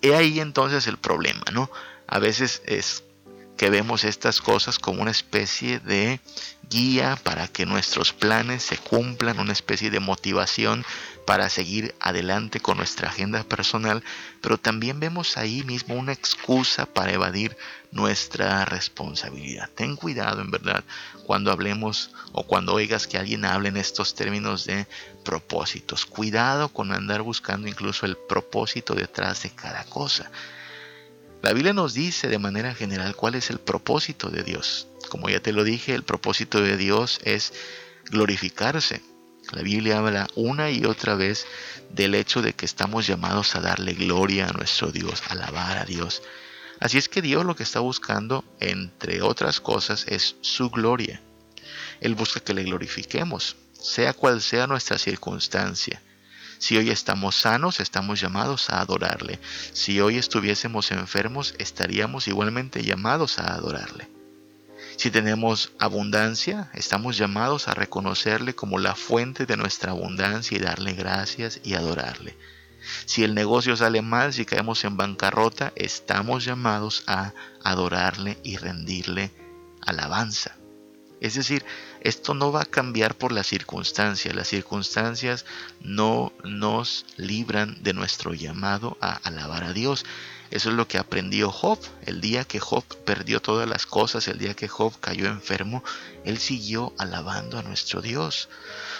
He 0.00 0.14
ahí 0.14 0.40
entonces 0.40 0.86
el 0.86 0.96
problema, 0.96 1.44
¿no? 1.52 1.70
A 2.06 2.18
veces 2.18 2.62
es 2.64 3.04
que 3.58 3.68
vemos 3.68 4.04
estas 4.04 4.40
cosas 4.40 4.78
como 4.78 5.02
una 5.02 5.10
especie 5.10 5.80
de 5.80 6.18
guía 6.72 7.18
para 7.22 7.48
que 7.48 7.66
nuestros 7.66 8.14
planes 8.14 8.62
se 8.62 8.78
cumplan, 8.78 9.38
una 9.38 9.52
especie 9.52 9.90
de 9.90 10.00
motivación 10.00 10.84
para 11.26 11.50
seguir 11.50 11.94
adelante 12.00 12.60
con 12.60 12.78
nuestra 12.78 13.10
agenda 13.10 13.44
personal, 13.44 14.02
pero 14.40 14.56
también 14.58 14.98
vemos 14.98 15.36
ahí 15.36 15.62
mismo 15.64 15.94
una 15.94 16.12
excusa 16.12 16.86
para 16.86 17.12
evadir 17.12 17.56
nuestra 17.90 18.64
responsabilidad. 18.64 19.68
Ten 19.74 19.96
cuidado, 19.96 20.40
en 20.40 20.50
verdad, 20.50 20.82
cuando 21.26 21.52
hablemos 21.52 22.10
o 22.32 22.44
cuando 22.44 22.72
oigas 22.72 23.06
que 23.06 23.18
alguien 23.18 23.44
hable 23.44 23.68
en 23.68 23.76
estos 23.76 24.14
términos 24.14 24.64
de 24.64 24.86
propósitos. 25.24 26.06
Cuidado 26.06 26.70
con 26.70 26.90
andar 26.92 27.20
buscando 27.20 27.68
incluso 27.68 28.06
el 28.06 28.16
propósito 28.16 28.94
detrás 28.94 29.42
de 29.42 29.50
cada 29.50 29.84
cosa. 29.84 30.30
La 31.42 31.52
Biblia 31.52 31.74
nos 31.74 31.92
dice 31.92 32.28
de 32.28 32.38
manera 32.38 32.74
general 32.74 33.14
cuál 33.14 33.34
es 33.34 33.50
el 33.50 33.58
propósito 33.58 34.30
de 34.30 34.42
Dios. 34.42 34.86
Como 35.12 35.28
ya 35.28 35.40
te 35.40 35.52
lo 35.52 35.62
dije, 35.62 35.94
el 35.94 36.04
propósito 36.04 36.62
de 36.62 36.78
Dios 36.78 37.20
es 37.24 37.52
glorificarse, 38.06 39.02
la 39.52 39.60
Biblia 39.60 39.98
habla 39.98 40.26
una 40.36 40.70
y 40.70 40.86
otra 40.86 41.16
vez 41.16 41.44
del 41.90 42.14
hecho 42.14 42.40
de 42.40 42.54
que 42.54 42.64
estamos 42.64 43.06
llamados 43.06 43.54
a 43.54 43.60
darle 43.60 43.92
gloria 43.92 44.48
a 44.48 44.52
nuestro 44.52 44.90
Dios, 44.90 45.22
alabar 45.28 45.76
a 45.76 45.84
Dios. 45.84 46.22
Así 46.80 46.96
es 46.96 47.10
que 47.10 47.20
Dios 47.20 47.44
lo 47.44 47.54
que 47.54 47.62
está 47.62 47.80
buscando, 47.80 48.42
entre 48.58 49.20
otras 49.20 49.60
cosas, 49.60 50.06
es 50.08 50.36
su 50.40 50.70
gloria. 50.70 51.20
Él 52.00 52.14
busca 52.14 52.40
que 52.40 52.54
le 52.54 52.62
glorifiquemos, 52.62 53.56
sea 53.74 54.14
cual 54.14 54.40
sea 54.40 54.66
nuestra 54.66 54.96
circunstancia. 54.96 56.00
Si 56.58 56.78
hoy 56.78 56.88
estamos 56.88 57.36
sanos, 57.36 57.80
estamos 57.80 58.18
llamados 58.18 58.70
a 58.70 58.80
adorarle. 58.80 59.38
Si 59.74 60.00
hoy 60.00 60.16
estuviésemos 60.16 60.90
enfermos, 60.90 61.54
estaríamos 61.58 62.28
igualmente 62.28 62.82
llamados 62.82 63.38
a 63.38 63.52
adorarle. 63.52 64.08
Si 64.96 65.10
tenemos 65.10 65.72
abundancia, 65.78 66.70
estamos 66.74 67.16
llamados 67.16 67.68
a 67.68 67.74
reconocerle 67.74 68.54
como 68.54 68.78
la 68.78 68.94
fuente 68.94 69.46
de 69.46 69.56
nuestra 69.56 69.92
abundancia 69.92 70.56
y 70.56 70.60
darle 70.60 70.92
gracias 70.92 71.60
y 71.64 71.74
adorarle. 71.74 72.36
Si 73.06 73.24
el 73.24 73.34
negocio 73.34 73.76
sale 73.76 74.02
mal, 74.02 74.32
si 74.32 74.44
caemos 74.44 74.84
en 74.84 74.96
bancarrota, 74.96 75.72
estamos 75.76 76.44
llamados 76.44 77.04
a 77.06 77.32
adorarle 77.62 78.38
y 78.42 78.56
rendirle 78.56 79.30
alabanza. 79.80 80.56
Es 81.20 81.34
decir, 81.34 81.64
esto 82.00 82.34
no 82.34 82.50
va 82.50 82.62
a 82.62 82.66
cambiar 82.66 83.14
por 83.14 83.30
las 83.30 83.46
circunstancias. 83.46 84.34
Las 84.34 84.48
circunstancias 84.48 85.44
no 85.80 86.32
nos 86.42 87.06
libran 87.16 87.80
de 87.84 87.92
nuestro 87.92 88.34
llamado 88.34 88.98
a 89.00 89.12
alabar 89.12 89.62
a 89.62 89.72
Dios. 89.72 90.04
Eso 90.52 90.68
es 90.68 90.76
lo 90.76 90.86
que 90.86 90.98
aprendió 90.98 91.50
Job. 91.50 91.78
El 92.04 92.20
día 92.20 92.44
que 92.44 92.60
Job 92.60 92.84
perdió 93.06 93.40
todas 93.40 93.66
las 93.66 93.86
cosas, 93.86 94.28
el 94.28 94.36
día 94.36 94.52
que 94.52 94.68
Job 94.68 94.92
cayó 95.00 95.26
enfermo, 95.26 95.82
él 96.26 96.38
siguió 96.38 96.92
alabando 96.98 97.58
a 97.58 97.62
nuestro 97.62 98.02
Dios. 98.02 98.50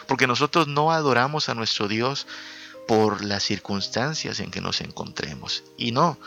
Porque 0.06 0.26
nosotros 0.26 0.66
no 0.66 0.92
adoramos 0.92 1.50
a 1.50 1.54
nuestro 1.54 1.88
Dios 1.88 2.26
por 2.88 3.22
las 3.22 3.42
circunstancias 3.42 4.40
en 4.40 4.50
que 4.50 4.62
nos 4.62 4.80
encontremos. 4.80 5.62
Y 5.76 5.92
no, 5.92 6.18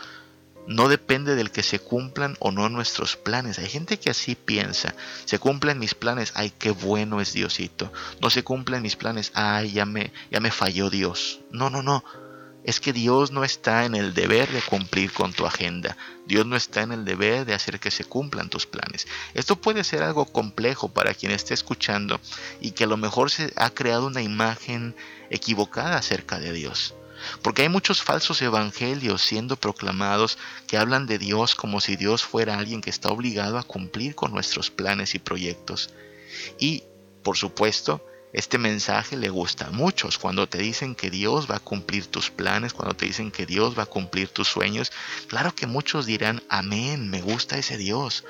no 0.67 0.89
depende 0.89 1.33
del 1.33 1.49
que 1.49 1.63
se 1.63 1.79
cumplan 1.79 2.37
o 2.39 2.51
no 2.51 2.69
nuestros 2.69 3.15
planes. 3.15 3.57
Hay 3.57 3.67
gente 3.67 3.97
que 3.97 4.11
así 4.11 4.35
piensa. 4.35 4.93
Se 5.25 5.39
cumplen 5.39 5.79
mis 5.79 5.95
planes, 5.95 6.33
ay, 6.35 6.53
qué 6.55 6.69
bueno 6.69 7.19
es 7.19 7.33
Diosito. 7.33 7.91
No 8.21 8.29
se 8.29 8.43
cumplen 8.43 8.83
mis 8.83 8.95
planes, 8.95 9.31
ay, 9.33 9.71
ya 9.71 9.87
me, 9.87 10.13
ya 10.29 10.39
me 10.39 10.51
falló 10.51 10.91
Dios. 10.91 11.39
No, 11.49 11.71
no, 11.71 11.81
no 11.81 12.03
es 12.65 12.79
que 12.79 12.93
Dios 12.93 13.31
no 13.31 13.43
está 13.43 13.85
en 13.85 13.93
el 13.93 14.15
deber 14.15 14.51
de 14.51 14.61
cumplir 14.61 15.13
con 15.13 15.33
tu 15.33 15.45
agenda. 15.45 15.95
Dios 16.25 16.47
no 16.47 16.55
está 16.55 16.81
en 16.81 16.91
el 16.91 17.05
deber 17.05 17.45
de 17.45 17.53
hacer 17.53 17.79
que 17.79 17.91
se 17.91 18.05
cumplan 18.05 18.49
tus 18.49 18.65
planes. 18.65 19.07
Esto 19.35 19.55
puede 19.55 19.83
ser 19.83 20.01
algo 20.01 20.25
complejo 20.25 20.89
para 20.89 21.13
quien 21.13 21.31
esté 21.31 21.53
escuchando 21.53 22.19
y 22.59 22.71
que 22.71 22.85
a 22.85 22.87
lo 22.87 22.97
mejor 22.97 23.29
se 23.29 23.53
ha 23.55 23.69
creado 23.69 24.07
una 24.07 24.23
imagen 24.23 24.95
equivocada 25.29 25.97
acerca 25.97 26.39
de 26.39 26.53
Dios. 26.53 26.95
Porque 27.43 27.61
hay 27.61 27.69
muchos 27.69 28.01
falsos 28.01 28.41
evangelios 28.41 29.21
siendo 29.21 29.57
proclamados 29.57 30.39
que 30.67 30.77
hablan 30.77 31.05
de 31.05 31.19
Dios 31.19 31.53
como 31.53 31.79
si 31.81 31.95
Dios 31.95 32.23
fuera 32.23 32.57
alguien 32.57 32.81
que 32.81 32.89
está 32.89 33.09
obligado 33.09 33.59
a 33.59 33.63
cumplir 33.63 34.15
con 34.15 34.31
nuestros 34.31 34.71
planes 34.71 35.13
y 35.13 35.19
proyectos. 35.19 35.91
Y, 36.57 36.83
por 37.23 37.37
supuesto, 37.37 38.03
este 38.35 38.57
mensaje 38.57 39.15
le 39.15 39.29
gusta 39.29 39.67
a 39.67 39.71
muchos. 39.71 40.17
Cuando 40.17 40.47
te 40.47 40.57
dicen 40.57 40.93
que 40.93 41.09
Dios 41.09 41.49
va 41.49 41.55
a 41.55 41.61
cumplir 41.61 42.07
tus 42.07 42.29
planes, 42.29 42.73
cuando 42.73 42.93
te 42.93 43.05
dicen 43.05 43.31
que 43.31 43.45
Dios 43.45 43.79
va 43.79 43.83
a 43.83 43.85
cumplir 43.85 44.27
tus 44.27 44.49
sueños, 44.49 44.91
claro 45.27 45.55
que 45.55 45.67
muchos 45.67 46.05
dirán, 46.05 46.43
amén, 46.49 47.09
me 47.09 47.21
gusta 47.21 47.57
ese 47.57 47.77
Dios. 47.77 48.25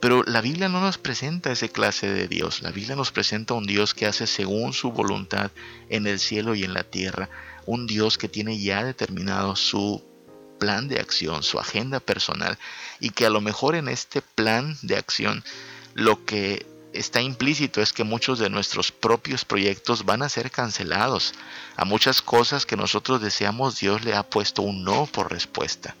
Pero 0.00 0.24
la 0.24 0.40
Biblia 0.40 0.68
no 0.68 0.80
nos 0.80 0.98
presenta 0.98 1.52
ese 1.52 1.68
clase 1.68 2.08
de 2.08 2.26
Dios. 2.26 2.62
La 2.62 2.72
Biblia 2.72 2.96
nos 2.96 3.12
presenta 3.12 3.54
un 3.54 3.64
Dios 3.64 3.94
que 3.94 4.06
hace 4.06 4.26
según 4.26 4.72
su 4.72 4.90
voluntad 4.90 5.52
en 5.88 6.08
el 6.08 6.18
cielo 6.18 6.56
y 6.56 6.64
en 6.64 6.74
la 6.74 6.82
tierra. 6.82 7.30
Un 7.64 7.86
Dios 7.86 8.18
que 8.18 8.28
tiene 8.28 8.58
ya 8.58 8.82
determinado 8.82 9.54
su 9.54 10.02
plan 10.58 10.88
de 10.88 10.98
acción, 10.98 11.44
su 11.44 11.60
agenda 11.60 12.00
personal. 12.00 12.58
Y 12.98 13.10
que 13.10 13.24
a 13.24 13.30
lo 13.30 13.40
mejor 13.40 13.76
en 13.76 13.86
este 13.86 14.20
plan 14.20 14.76
de 14.82 14.96
acción 14.96 15.44
lo 15.94 16.24
que 16.24 16.66
está 16.98 17.20
implícito 17.20 17.80
es 17.80 17.92
que 17.92 18.04
muchos 18.04 18.38
de 18.38 18.50
nuestros 18.50 18.92
propios 18.92 19.44
proyectos 19.44 20.04
van 20.04 20.22
a 20.22 20.28
ser 20.28 20.50
cancelados. 20.50 21.34
A 21.76 21.84
muchas 21.84 22.22
cosas 22.22 22.66
que 22.66 22.76
nosotros 22.76 23.20
deseamos 23.20 23.78
Dios 23.78 24.04
le 24.04 24.14
ha 24.14 24.22
puesto 24.22 24.62
un 24.62 24.84
no 24.84 25.06
por 25.06 25.30
respuesta. 25.30 25.94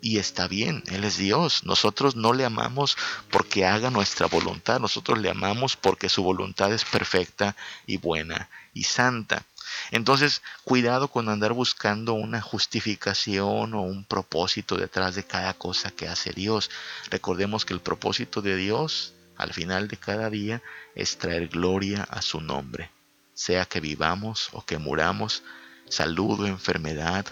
Y 0.00 0.18
está 0.18 0.48
bien, 0.48 0.82
Él 0.88 1.04
es 1.04 1.16
Dios. 1.16 1.62
Nosotros 1.64 2.16
no 2.16 2.32
le 2.32 2.44
amamos 2.44 2.96
porque 3.30 3.64
haga 3.64 3.90
nuestra 3.90 4.26
voluntad, 4.26 4.80
nosotros 4.80 5.18
le 5.18 5.30
amamos 5.30 5.76
porque 5.76 6.08
su 6.08 6.24
voluntad 6.24 6.72
es 6.72 6.84
perfecta 6.84 7.54
y 7.86 7.98
buena 7.98 8.50
y 8.74 8.82
santa. 8.82 9.44
Entonces, 9.92 10.42
cuidado 10.64 11.08
con 11.08 11.28
andar 11.28 11.52
buscando 11.52 12.14
una 12.14 12.40
justificación 12.40 13.74
o 13.74 13.82
un 13.82 14.04
propósito 14.04 14.76
detrás 14.76 15.14
de 15.14 15.24
cada 15.24 15.54
cosa 15.54 15.90
que 15.90 16.08
hace 16.08 16.32
Dios. 16.32 16.70
Recordemos 17.10 17.64
que 17.64 17.74
el 17.74 17.80
propósito 17.80 18.42
de 18.42 18.56
Dios 18.56 19.11
al 19.36 19.52
final 19.52 19.88
de 19.88 19.96
cada 19.96 20.30
día 20.30 20.62
es 20.94 21.18
traer 21.18 21.48
gloria 21.48 22.02
a 22.04 22.22
su 22.22 22.40
nombre, 22.40 22.90
sea 23.34 23.64
que 23.64 23.80
vivamos 23.80 24.48
o 24.52 24.64
que 24.64 24.78
muramos, 24.78 25.42
salud 25.88 26.40
o 26.40 26.46
enfermedad, 26.46 27.26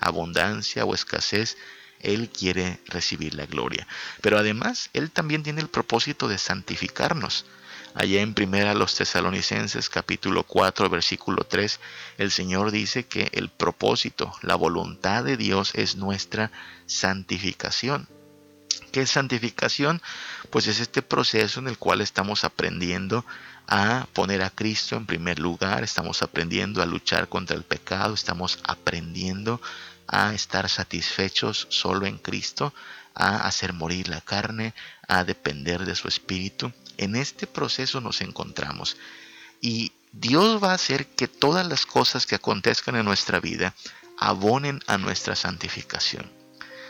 abundancia 0.00 0.84
o 0.84 0.94
escasez, 0.94 1.56
Él 2.00 2.30
quiere 2.30 2.80
recibir 2.86 3.34
la 3.34 3.46
gloria. 3.46 3.86
Pero 4.20 4.38
además, 4.38 4.90
Él 4.92 5.10
también 5.10 5.42
tiene 5.42 5.60
el 5.60 5.68
propósito 5.68 6.28
de 6.28 6.38
santificarnos. 6.38 7.44
Allá 7.94 8.20
en 8.20 8.34
primera 8.34 8.74
los 8.74 8.94
tesalonicenses 8.94 9.88
capítulo 9.88 10.44
4 10.44 10.88
versículo 10.88 11.44
3, 11.44 11.80
el 12.18 12.30
Señor 12.30 12.70
dice 12.70 13.06
que 13.06 13.30
el 13.32 13.48
propósito, 13.48 14.32
la 14.42 14.54
voluntad 14.54 15.24
de 15.24 15.36
Dios 15.36 15.74
es 15.74 15.96
nuestra 15.96 16.52
santificación. 16.86 18.08
¿Qué 18.90 19.02
es 19.02 19.10
santificación? 19.10 20.00
Pues 20.50 20.66
es 20.66 20.80
este 20.80 21.02
proceso 21.02 21.60
en 21.60 21.68
el 21.68 21.78
cual 21.78 22.00
estamos 22.00 22.44
aprendiendo 22.44 23.24
a 23.66 24.06
poner 24.14 24.42
a 24.42 24.50
Cristo 24.50 24.96
en 24.96 25.06
primer 25.06 25.38
lugar, 25.38 25.84
estamos 25.84 26.22
aprendiendo 26.22 26.82
a 26.82 26.86
luchar 26.86 27.28
contra 27.28 27.56
el 27.56 27.64
pecado, 27.64 28.14
estamos 28.14 28.58
aprendiendo 28.64 29.60
a 30.06 30.32
estar 30.34 30.68
satisfechos 30.70 31.66
solo 31.68 32.06
en 32.06 32.16
Cristo, 32.16 32.72
a 33.14 33.46
hacer 33.46 33.74
morir 33.74 34.08
la 34.08 34.22
carne, 34.22 34.74
a 35.06 35.24
depender 35.24 35.84
de 35.84 35.94
su 35.94 36.08
espíritu. 36.08 36.72
En 36.96 37.14
este 37.14 37.46
proceso 37.46 38.00
nos 38.00 38.22
encontramos 38.22 38.96
y 39.60 39.92
Dios 40.12 40.62
va 40.62 40.70
a 40.70 40.76
hacer 40.76 41.06
que 41.06 41.28
todas 41.28 41.66
las 41.66 41.84
cosas 41.84 42.24
que 42.24 42.36
acontezcan 42.36 42.96
en 42.96 43.04
nuestra 43.04 43.40
vida 43.40 43.74
abonen 44.18 44.80
a 44.86 44.96
nuestra 44.96 45.36
santificación. 45.36 46.37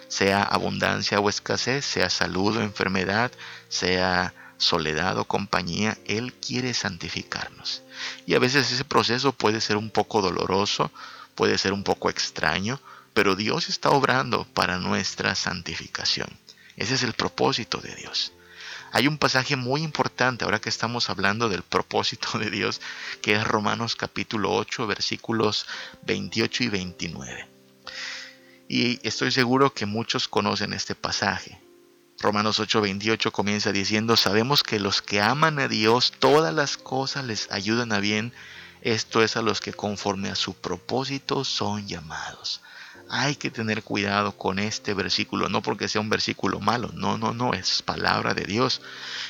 Sea 0.08 0.42
abundancia 0.42 1.20
o 1.20 1.28
escasez, 1.28 1.84
sea 1.84 2.10
salud 2.10 2.56
o 2.56 2.62
enfermedad, 2.62 3.30
sea 3.68 4.34
soledad 4.56 5.18
o 5.18 5.24
compañía, 5.24 5.96
Él 6.06 6.34
quiere 6.34 6.74
santificarnos. 6.74 7.82
Y 8.26 8.34
a 8.34 8.38
veces 8.38 8.70
ese 8.70 8.84
proceso 8.84 9.32
puede 9.32 9.60
ser 9.60 9.76
un 9.76 9.90
poco 9.90 10.20
doloroso, 10.20 10.90
puede 11.34 11.56
ser 11.58 11.72
un 11.72 11.84
poco 11.84 12.10
extraño, 12.10 12.80
pero 13.14 13.36
Dios 13.36 13.68
está 13.68 13.90
obrando 13.90 14.44
para 14.54 14.78
nuestra 14.78 15.34
santificación. 15.34 16.28
Ese 16.76 16.94
es 16.94 17.02
el 17.02 17.14
propósito 17.14 17.78
de 17.78 17.94
Dios. 17.94 18.32
Hay 18.92 19.06
un 19.06 19.18
pasaje 19.18 19.56
muy 19.56 19.82
importante 19.82 20.44
ahora 20.44 20.60
que 20.60 20.68
estamos 20.68 21.10
hablando 21.10 21.48
del 21.48 21.62
propósito 21.62 22.38
de 22.38 22.50
Dios, 22.50 22.80
que 23.20 23.34
es 23.34 23.44
Romanos 23.44 23.96
capítulo 23.96 24.52
8, 24.54 24.86
versículos 24.86 25.66
28 26.02 26.64
y 26.64 26.68
29. 26.68 27.57
Y 28.68 29.00
estoy 29.06 29.32
seguro 29.32 29.72
que 29.72 29.86
muchos 29.86 30.28
conocen 30.28 30.72
este 30.72 30.94
pasaje. 30.94 31.60
Romanos 32.20 32.60
8, 32.60 32.80
28 32.82 33.32
comienza 33.32 33.72
diciendo, 33.72 34.16
sabemos 34.16 34.62
que 34.62 34.78
los 34.78 35.02
que 35.02 35.20
aman 35.20 35.58
a 35.58 35.68
Dios, 35.68 36.12
todas 36.18 36.52
las 36.52 36.76
cosas 36.76 37.24
les 37.24 37.50
ayudan 37.50 37.92
a 37.92 38.00
bien, 38.00 38.32
esto 38.82 39.22
es 39.22 39.36
a 39.36 39.42
los 39.42 39.60
que 39.60 39.72
conforme 39.72 40.28
a 40.28 40.34
su 40.34 40.54
propósito 40.54 41.44
son 41.44 41.88
llamados 41.88 42.60
hay 43.10 43.36
que 43.36 43.50
tener 43.50 43.82
cuidado 43.82 44.32
con 44.32 44.58
este 44.58 44.94
versículo, 44.94 45.48
no 45.48 45.62
porque 45.62 45.88
sea 45.88 46.00
un 46.00 46.10
versículo 46.10 46.60
malo, 46.60 46.90
no, 46.94 47.18
no, 47.18 47.32
no, 47.32 47.54
es 47.54 47.82
palabra 47.82 48.34
de 48.34 48.44
Dios, 48.44 48.82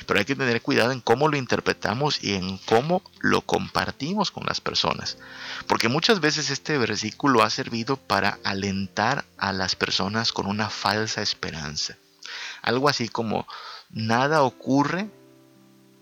pero 0.05 0.19
hay 0.19 0.25
que 0.25 0.35
tener 0.35 0.61
cuidado 0.61 0.91
en 0.91 1.01
cómo 1.01 1.27
lo 1.27 1.37
interpretamos 1.37 2.23
y 2.23 2.33
en 2.33 2.57
cómo 2.59 3.01
lo 3.19 3.41
compartimos 3.41 4.31
con 4.31 4.45
las 4.45 4.61
personas, 4.61 5.17
porque 5.67 5.89
muchas 5.89 6.19
veces 6.19 6.49
este 6.49 6.77
versículo 6.77 7.43
ha 7.43 7.49
servido 7.49 7.97
para 7.97 8.39
alentar 8.43 9.25
a 9.37 9.53
las 9.53 9.75
personas 9.75 10.31
con 10.31 10.47
una 10.47 10.69
falsa 10.69 11.21
esperanza, 11.21 11.97
algo 12.61 12.89
así 12.89 13.07
como 13.07 13.47
nada 13.89 14.43
ocurre 14.43 15.09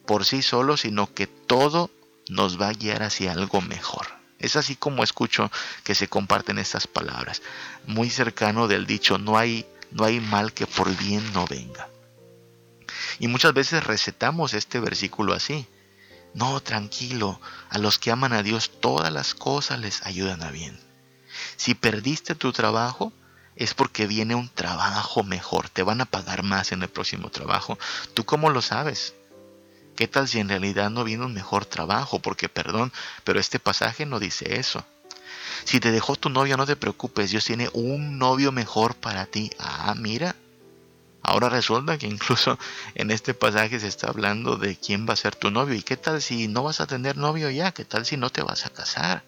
por 0.05 0.25
sí 0.25 0.41
solo, 0.41 0.77
sino 0.77 1.13
que 1.13 1.27
todo 1.27 1.91
nos 2.29 2.59
va 2.59 2.69
a 2.69 2.73
guiar 2.73 3.03
hacia 3.03 3.33
algo 3.33 3.61
mejor. 3.61 4.16
Es 4.39 4.55
así 4.55 4.75
como 4.75 5.03
escucho 5.03 5.51
que 5.83 5.95
se 5.95 6.07
comparten 6.07 6.59
estas 6.59 6.87
palabras, 6.87 7.41
muy 7.85 8.09
cercano 8.09 8.67
del 8.67 8.85
dicho, 8.85 9.17
no 9.17 9.37
hay, 9.37 9.65
no 9.91 10.03
hay 10.03 10.19
mal 10.19 10.53
que 10.53 10.67
por 10.67 10.95
bien 10.95 11.33
no 11.33 11.45
venga. 11.47 11.89
Y 13.19 13.27
muchas 13.27 13.53
veces 13.53 13.83
recetamos 13.83 14.53
este 14.53 14.79
versículo 14.79 15.33
así. 15.33 15.67
No, 16.33 16.59
tranquilo, 16.61 17.41
a 17.69 17.79
los 17.79 17.97
que 17.97 18.11
aman 18.11 18.33
a 18.33 18.43
Dios 18.43 18.79
todas 18.79 19.11
las 19.11 19.33
cosas 19.33 19.79
les 19.79 20.05
ayudan 20.05 20.43
a 20.43 20.51
bien. 20.51 20.79
Si 21.55 21.73
perdiste 21.73 22.35
tu 22.35 22.51
trabajo, 22.51 23.11
es 23.55 23.73
porque 23.73 24.05
viene 24.05 24.35
un 24.35 24.49
trabajo 24.49 25.23
mejor, 25.23 25.69
te 25.69 25.81
van 25.81 26.01
a 26.01 26.05
pagar 26.05 26.43
más 26.43 26.71
en 26.71 26.83
el 26.83 26.89
próximo 26.89 27.31
trabajo. 27.31 27.79
¿Tú 28.13 28.23
cómo 28.23 28.51
lo 28.51 28.61
sabes? 28.61 29.15
¿Qué 29.97 30.07
tal 30.07 30.27
si 30.27 30.39
en 30.39 30.47
realidad 30.47 30.91
no 30.91 31.03
viene 31.03 31.25
un 31.25 31.33
mejor 31.33 31.65
trabajo? 31.65 32.19
Porque, 32.19 32.49
perdón, 32.49 32.93
pero 33.23 33.39
este 33.39 33.57
pasaje 33.57 34.05
no 34.05 34.19
dice 34.19 34.59
eso. 34.59 34.85
Si 35.63 35.79
te 35.79 35.91
dejó 35.91 36.15
tu 36.15 36.29
novia, 36.29 36.55
no 36.55 36.67
te 36.67 36.75
preocupes, 36.75 37.31
Dios 37.31 37.45
tiene 37.45 37.67
un 37.73 38.19
novio 38.19 38.51
mejor 38.51 38.93
para 38.93 39.25
ti. 39.25 39.49
Ah, 39.57 39.95
mira. 39.97 40.35
Ahora 41.23 41.49
resulta 41.49 41.97
que 41.97 42.05
incluso 42.05 42.59
en 42.93 43.09
este 43.09 43.33
pasaje 43.33 43.79
se 43.79 43.87
está 43.87 44.09
hablando 44.09 44.55
de 44.57 44.75
quién 44.75 45.07
va 45.09 45.13
a 45.13 45.17
ser 45.17 45.35
tu 45.35 45.49
novio. 45.49 45.73
¿Y 45.73 45.81
qué 45.81 45.97
tal 45.97 46.21
si 46.21 46.47
no 46.47 46.61
vas 46.61 46.79
a 46.79 46.85
tener 46.85 47.17
novio 47.17 47.49
ya? 47.49 47.71
¿Qué 47.71 47.83
tal 47.83 48.05
si 48.05 48.17
no 48.17 48.29
te 48.29 48.43
vas 48.43 48.67
a 48.67 48.69
casar? 48.69 49.23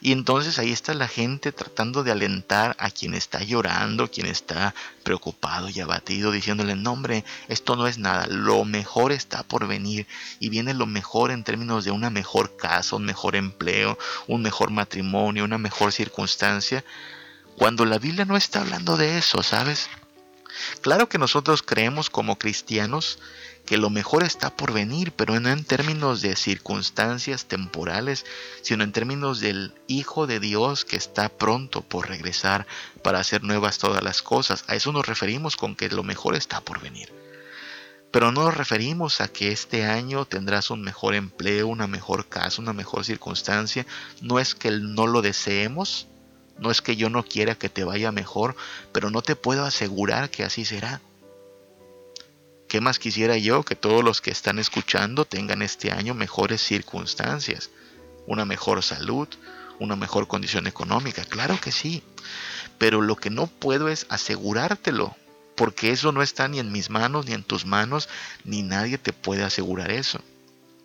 Y 0.00 0.12
entonces 0.12 0.58
ahí 0.58 0.72
está 0.72 0.94
la 0.94 1.08
gente 1.08 1.52
tratando 1.52 2.02
de 2.02 2.10
alentar 2.10 2.74
a 2.78 2.90
quien 2.90 3.14
está 3.14 3.42
llorando, 3.42 4.10
quien 4.10 4.26
está 4.26 4.74
preocupado 5.02 5.68
y 5.68 5.78
abatido, 5.80 6.32
diciéndole, 6.32 6.74
no 6.74 6.92
hombre, 6.92 7.24
esto 7.48 7.76
no 7.76 7.86
es 7.86 7.98
nada, 7.98 8.26
lo 8.26 8.64
mejor 8.64 9.12
está 9.12 9.42
por 9.42 9.66
venir 9.66 10.06
y 10.38 10.48
viene 10.48 10.72
lo 10.72 10.86
mejor 10.86 11.30
en 11.30 11.44
términos 11.44 11.84
de 11.84 11.90
una 11.90 12.08
mejor 12.08 12.56
casa, 12.56 12.96
un 12.96 13.04
mejor 13.04 13.36
empleo, 13.36 13.98
un 14.26 14.40
mejor 14.40 14.70
matrimonio, 14.70 15.44
una 15.44 15.58
mejor 15.58 15.92
circunstancia, 15.92 16.82
cuando 17.56 17.84
la 17.84 17.98
Biblia 17.98 18.24
no 18.24 18.36
está 18.36 18.62
hablando 18.62 18.96
de 18.96 19.18
eso, 19.18 19.42
¿sabes? 19.42 19.90
Claro 20.80 21.08
que 21.08 21.18
nosotros 21.18 21.62
creemos 21.62 22.10
como 22.10 22.38
cristianos 22.38 23.18
que 23.70 23.78
lo 23.78 23.88
mejor 23.88 24.24
está 24.24 24.50
por 24.50 24.72
venir, 24.72 25.12
pero 25.12 25.38
no 25.38 25.48
en 25.48 25.62
términos 25.62 26.22
de 26.22 26.34
circunstancias 26.34 27.44
temporales, 27.44 28.26
sino 28.62 28.82
en 28.82 28.90
términos 28.90 29.38
del 29.38 29.72
Hijo 29.86 30.26
de 30.26 30.40
Dios 30.40 30.84
que 30.84 30.96
está 30.96 31.28
pronto 31.28 31.80
por 31.80 32.08
regresar 32.08 32.66
para 33.04 33.20
hacer 33.20 33.44
nuevas 33.44 33.78
todas 33.78 34.02
las 34.02 34.22
cosas. 34.22 34.64
A 34.66 34.74
eso 34.74 34.90
nos 34.90 35.06
referimos 35.06 35.56
con 35.56 35.76
que 35.76 35.88
lo 35.88 36.02
mejor 36.02 36.34
está 36.34 36.60
por 36.60 36.80
venir. 36.80 37.12
Pero 38.10 38.32
no 38.32 38.42
nos 38.42 38.56
referimos 38.56 39.20
a 39.20 39.28
que 39.28 39.52
este 39.52 39.84
año 39.84 40.24
tendrás 40.24 40.70
un 40.70 40.82
mejor 40.82 41.14
empleo, 41.14 41.68
una 41.68 41.86
mejor 41.86 42.28
casa, 42.28 42.60
una 42.60 42.72
mejor 42.72 43.04
circunstancia. 43.04 43.86
No 44.20 44.40
es 44.40 44.56
que 44.56 44.72
no 44.72 45.06
lo 45.06 45.22
deseemos, 45.22 46.08
no 46.58 46.72
es 46.72 46.82
que 46.82 46.96
yo 46.96 47.08
no 47.08 47.22
quiera 47.22 47.54
que 47.54 47.68
te 47.68 47.84
vaya 47.84 48.10
mejor, 48.10 48.56
pero 48.90 49.10
no 49.10 49.22
te 49.22 49.36
puedo 49.36 49.64
asegurar 49.64 50.28
que 50.28 50.42
así 50.42 50.64
será. 50.64 51.00
¿Qué 52.70 52.80
más 52.80 53.00
quisiera 53.00 53.36
yo 53.36 53.64
que 53.64 53.74
todos 53.74 54.04
los 54.04 54.20
que 54.20 54.30
están 54.30 54.60
escuchando 54.60 55.24
tengan 55.24 55.60
este 55.60 55.90
año 55.90 56.14
mejores 56.14 56.62
circunstancias? 56.62 57.68
Una 58.28 58.44
mejor 58.44 58.80
salud, 58.84 59.26
una 59.80 59.96
mejor 59.96 60.28
condición 60.28 60.68
económica, 60.68 61.24
claro 61.24 61.60
que 61.60 61.72
sí. 61.72 62.04
Pero 62.78 63.02
lo 63.02 63.16
que 63.16 63.28
no 63.28 63.48
puedo 63.48 63.88
es 63.88 64.06
asegurártelo, 64.08 65.16
porque 65.56 65.90
eso 65.90 66.12
no 66.12 66.22
está 66.22 66.46
ni 66.46 66.60
en 66.60 66.70
mis 66.70 66.90
manos, 66.90 67.26
ni 67.26 67.32
en 67.32 67.42
tus 67.42 67.66
manos, 67.66 68.08
ni 68.44 68.62
nadie 68.62 68.98
te 68.98 69.12
puede 69.12 69.42
asegurar 69.42 69.90
eso. 69.90 70.20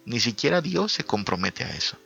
Ni 0.05 0.19
siquiera 0.19 0.61
Dios 0.61 0.91
se 0.91 1.03
compromete 1.03 1.65
a 1.65 1.69
eso. 1.69 1.97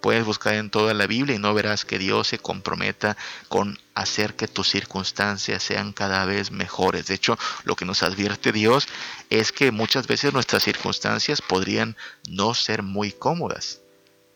Puedes 0.00 0.24
buscar 0.24 0.54
en 0.54 0.70
toda 0.70 0.94
la 0.94 1.06
Biblia 1.06 1.34
y 1.34 1.38
no 1.38 1.52
verás 1.54 1.84
que 1.84 1.98
Dios 1.98 2.28
se 2.28 2.38
comprometa 2.38 3.16
con 3.48 3.78
hacer 3.94 4.34
que 4.34 4.46
tus 4.46 4.68
circunstancias 4.68 5.62
sean 5.62 5.92
cada 5.92 6.24
vez 6.24 6.50
mejores. 6.50 7.06
De 7.06 7.14
hecho, 7.14 7.38
lo 7.64 7.76
que 7.76 7.86
nos 7.86 8.02
advierte 8.02 8.52
Dios 8.52 8.86
es 9.30 9.52
que 9.52 9.72
muchas 9.72 10.06
veces 10.06 10.32
nuestras 10.32 10.62
circunstancias 10.62 11.42
podrían 11.42 11.96
no 12.28 12.54
ser 12.54 12.82
muy 12.82 13.10
cómodas. 13.10 13.80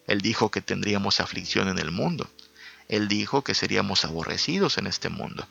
Él 0.07 0.23
dijo 0.23 0.51
que 0.51 0.61
tendríamos 0.61 1.20
aflicción 1.20 1.68
en 1.68 1.79
el 1.79 1.90
mundo. 1.92 2.29
Él 2.88 3.07
dijo 3.07 3.42
que 3.42 3.55
seríamos 3.55 4.05
aborrecidos 4.05 4.77
en 4.79 4.88
este 4.88 5.09
mundo. 5.09 5.46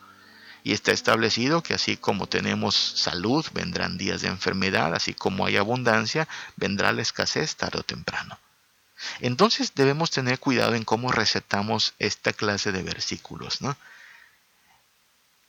Y 0.63 0.73
está 0.73 0.91
establecido 0.91 1.63
que 1.63 1.73
así 1.73 1.95
como 1.95 2.27
tenemos 2.27 2.75
salud, 2.75 3.45
vendrán 3.53 3.97
días 3.97 4.21
de 4.21 4.27
enfermedad, 4.27 4.93
así 4.93 5.13
como 5.13 5.45
hay 5.45 5.55
abundancia, 5.55 6.27
vendrá 6.57 6.91
la 6.91 7.01
escasez 7.01 7.55
tarde 7.55 7.79
o 7.79 7.83
temprano. 7.83 8.37
Entonces 9.19 9.73
debemos 9.75 10.11
tener 10.11 10.39
cuidado 10.39 10.75
en 10.75 10.83
cómo 10.83 11.11
recetamos 11.11 11.93
esta 11.99 12.33
clase 12.33 12.71
de 12.71 12.83
versículos, 12.83 13.61
¿no? 13.61 13.77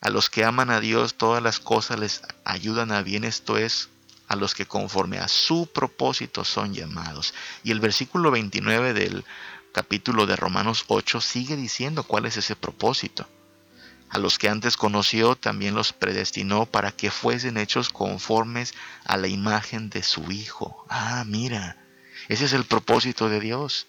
A 0.01 0.09
los 0.09 0.31
que 0.31 0.45
aman 0.45 0.71
a 0.71 0.81
Dios 0.81 1.15
todas 1.15 1.43
las 1.43 1.61
cosas 1.61 1.99
les 1.99 2.23
ayudan 2.45 2.91
a 2.91 3.03
bien, 3.03 3.25
esto 3.25 3.59
es, 3.59 3.91
a 4.29 4.37
los 4.37 4.55
que 4.55 4.65
conforme 4.65 5.19
a 5.19 5.29
su 5.29 5.67
propósito 5.67 6.45
son 6.45 6.73
llamados. 6.73 7.35
Y 7.65 7.71
el 7.71 7.81
versículo 7.81 8.31
29 8.31 8.95
del 8.95 9.25
capítulo 9.73 10.27
de 10.27 10.37
Romanos 10.37 10.85
8 10.89 11.21
sigue 11.21 11.57
diciendo 11.57 12.05
cuál 12.05 12.27
es 12.27 12.37
ese 12.37 12.57
propósito. 12.57 13.29
A 14.09 14.19
los 14.19 14.39
que 14.39 14.49
antes 14.49 14.77
conoció 14.77 15.37
también 15.37 15.75
los 15.75 15.93
predestinó 15.93 16.67
para 16.67 16.93
que 16.93 17.11
fuesen 17.11 17.57
hechos 17.57 17.91
conformes 17.91 18.75
a 19.05 19.17
la 19.17 19.29
imagen 19.29 19.91
de 19.91 20.03
su 20.03 20.33
Hijo. 20.33 20.85
Ah, 20.89 21.25
mira, 21.27 21.77
ese 22.29 22.45
es 22.45 22.53
el 22.53 22.65
propósito 22.65 23.29
de 23.29 23.41
Dios. 23.41 23.87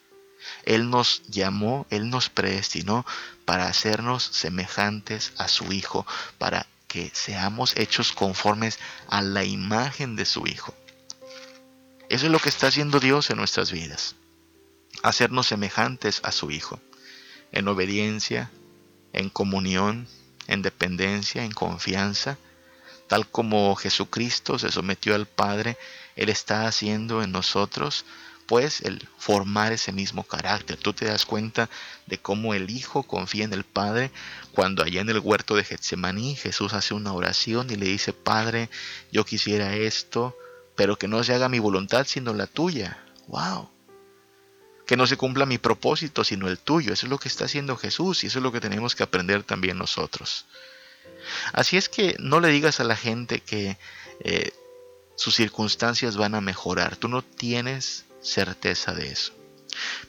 Él 0.64 0.90
nos 0.90 1.24
llamó, 1.28 1.86
Él 1.90 2.10
nos 2.10 2.30
predestinó 2.30 3.06
para 3.46 3.68
hacernos 3.68 4.24
semejantes 4.24 5.34
a 5.38 5.48
su 5.48 5.72
Hijo, 5.72 6.06
para 6.38 6.66
que 6.88 7.12
seamos 7.14 7.74
hechos 7.78 8.12
conformes 8.12 8.80
a 9.08 9.22
la 9.22 9.44
imagen 9.44 10.16
de 10.16 10.26
su 10.26 10.48
Hijo. 10.48 10.74
Eso 12.10 12.26
es 12.26 12.32
lo 12.32 12.40
que 12.40 12.50
está 12.50 12.68
haciendo 12.68 13.00
Dios 13.00 13.30
en 13.30 13.38
nuestras 13.38 13.72
vidas. 13.72 14.16
Hacernos 15.04 15.48
semejantes 15.48 16.20
a 16.24 16.32
su 16.32 16.52
Hijo, 16.52 16.82
en 17.52 17.68
obediencia, 17.68 18.52
en 19.14 19.30
comunión, 19.30 20.08
en 20.48 20.62
dependencia, 20.62 21.44
en 21.44 21.52
confianza, 21.52 22.38
tal 23.12 23.28
como 23.28 23.76
Jesucristo 23.76 24.58
se 24.58 24.72
sometió 24.72 25.16
al 25.16 25.26
Padre, 25.26 25.78
Él 26.16 26.30
está 26.30 26.66
haciendo 26.66 27.22
en 27.22 27.34
nosotros, 27.34 28.06
pues 28.46 28.80
el 28.80 29.06
formar 29.18 29.74
ese 29.74 29.92
mismo 29.92 30.24
carácter. 30.24 30.78
Tú 30.78 30.94
te 30.94 31.04
das 31.04 31.26
cuenta 31.26 31.70
de 32.06 32.20
cómo 32.20 32.54
el 32.54 32.70
Hijo 32.70 33.04
confía 33.04 33.44
en 33.44 33.52
el 33.52 33.66
Padre 33.66 34.12
cuando 34.54 34.82
allá 34.82 35.02
en 35.02 35.10
el 35.10 35.20
huerto 35.20 35.58
de 35.58 35.66
Getsemaní 35.66 36.38
Jesús 36.38 36.72
hace 36.72 36.94
una 36.94 37.12
oración 37.12 37.70
y 37.70 37.76
le 37.76 37.88
dice, 37.88 38.14
Padre, 38.14 38.70
yo 39.12 39.26
quisiera 39.26 39.76
esto, 39.76 40.34
pero 40.78 40.98
que 40.98 41.10
no 41.10 41.22
se 41.26 41.34
haga 41.34 41.50
mi 41.50 41.60
voluntad 41.60 42.08
sino 42.08 42.34
la 42.34 42.48
tuya. 42.48 43.04
¡Wow! 43.28 43.70
Que 44.88 44.96
no 44.96 45.06
se 45.06 45.18
cumpla 45.18 45.46
mi 45.46 45.58
propósito 45.58 46.24
sino 46.24 46.48
el 46.48 46.60
tuyo. 46.60 46.94
Eso 46.94 47.08
es 47.08 47.10
lo 47.10 47.18
que 47.18 47.28
está 47.28 47.44
haciendo 47.44 47.76
Jesús 47.76 48.24
y 48.24 48.28
eso 48.28 48.40
es 48.40 48.44
lo 48.44 48.54
que 48.54 48.62
tenemos 48.62 48.96
que 48.96 49.04
aprender 49.04 49.44
también 49.44 49.78
nosotros. 49.78 50.46
Así 51.54 51.78
es 51.78 51.90
que 51.90 52.16
no 52.20 52.40
le 52.40 52.50
digas 52.50 52.80
a 52.80 52.84
la 52.84 52.96
gente 52.96 53.40
que 53.40 53.78
eh, 54.22 54.52
sus 55.16 55.36
circunstancias 55.36 56.18
van 56.18 56.36
a 56.36 56.42
mejorar. 56.42 56.96
Tú 56.98 57.08
no 57.08 57.22
tienes 57.22 58.06
certeza 58.22 58.94
de 58.94 59.12
eso. 59.12 59.34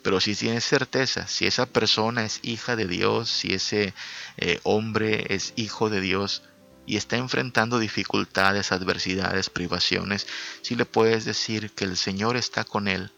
Pero 0.02 0.20
si 0.20 0.34
tienes 0.34 0.64
certeza, 0.64 1.26
si 1.28 1.46
esa 1.46 1.66
persona 1.66 2.24
es 2.24 2.40
hija 2.42 2.76
de 2.76 2.86
Dios, 2.86 3.30
si 3.30 3.54
ese 3.54 3.94
eh, 4.36 4.60
hombre 4.64 5.26
es 5.34 5.52
hijo 5.56 5.88
de 5.88 6.00
Dios, 6.00 6.42
y 6.86 6.96
está 6.96 7.16
enfrentando 7.16 7.78
dificultades, 7.78 8.72
adversidades, 8.72 9.50
privaciones, 9.50 10.26
si 10.62 10.74
le 10.74 10.84
puedes 10.84 11.24
decir 11.24 11.70
que 11.70 11.84
el 11.84 11.96
Señor 11.96 12.36
está 12.36 12.64
con 12.64 12.88
él 12.88 13.12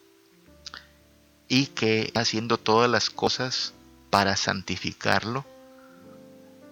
y 1.48 1.66
que 1.66 2.12
haciendo 2.14 2.58
todas 2.58 2.90
las 2.90 3.10
cosas 3.10 3.72
para 4.10 4.36
santificarlo, 4.36 5.46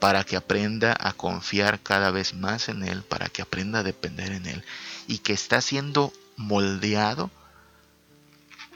para 0.03 0.25
que 0.25 0.35
aprenda 0.35 0.97
a 0.99 1.12
confiar 1.12 1.79
cada 1.81 2.11
vez 2.11 2.35
más 2.35 2.69
en 2.69 2.83
Él, 2.83 3.05
para 3.05 3.29
que 3.29 3.41
aprenda 3.41 3.79
a 3.79 3.83
depender 3.85 4.33
en 4.33 4.47
Él, 4.47 4.65
y 5.07 5.19
que 5.19 5.33
está 5.33 5.61
siendo 5.61 6.12
moldeado 6.37 7.31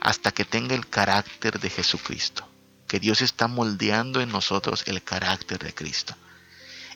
hasta 0.00 0.30
que 0.30 0.44
tenga 0.44 0.76
el 0.76 0.88
carácter 0.88 1.58
de 1.58 1.68
Jesucristo, 1.68 2.48
que 2.86 3.00
Dios 3.00 3.22
está 3.22 3.48
moldeando 3.48 4.20
en 4.20 4.28
nosotros 4.28 4.84
el 4.86 5.02
carácter 5.02 5.58
de 5.58 5.74
Cristo. 5.74 6.14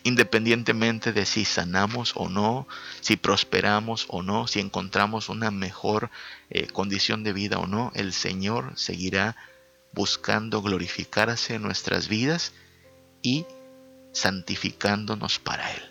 Independientemente 0.05 1.12
de 1.12 1.27
si 1.27 1.45
sanamos 1.45 2.12
o 2.14 2.29
no, 2.29 2.69
si 3.01 3.16
prosperamos 3.16 4.07
o 4.11 4.23
no, 4.23 4.47
si 4.47 4.61
encontramos 4.61 5.29
una 5.29 5.51
mejor 5.51 6.09
eh, 6.51 6.69
condición 6.69 7.25
de 7.25 7.33
vida 7.33 7.59
o 7.59 7.66
no, 7.66 7.90
el 7.97 8.12
Señor 8.12 8.75
seguirá 8.77 9.35
buscando 9.93 10.62
glorificarse 10.62 11.57
en 11.57 11.62
nuestras 11.62 12.07
vidas 12.07 12.53
y 13.23 13.45
santificándonos 14.12 15.38
para 15.38 15.73
Él. 15.73 15.83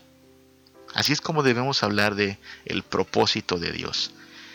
Así 0.94 1.14
es 1.14 1.22
como 1.22 1.44
debemos 1.44 1.84
hablar 1.84 2.16
de 2.16 2.38
el 2.66 2.84
propósito 2.84 3.58
de 3.58 3.72
Dios. 3.72 4.12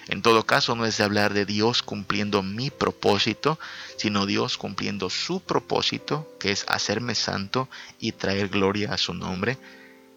En 0.08 0.20
todo 0.20 0.44
caso, 0.44 0.74
no 0.74 0.84
es 0.84 0.98
de 0.98 1.04
hablar 1.04 1.32
de 1.32 1.46
Dios 1.46 1.82
cumpliendo 1.82 2.42
mi 2.42 2.70
propósito, 2.70 3.58
sino 3.96 4.26
Dios 4.26 4.58
cumpliendo 4.58 5.08
su 5.08 5.40
propósito, 5.40 6.30
que 6.38 6.50
es 6.50 6.64
hacerme 6.68 7.14
santo 7.14 7.68
y 7.98 8.12
traer 8.12 8.48
gloria 8.48 8.92
a 8.92 8.98
su 8.98 9.14
nombre, 9.14 9.56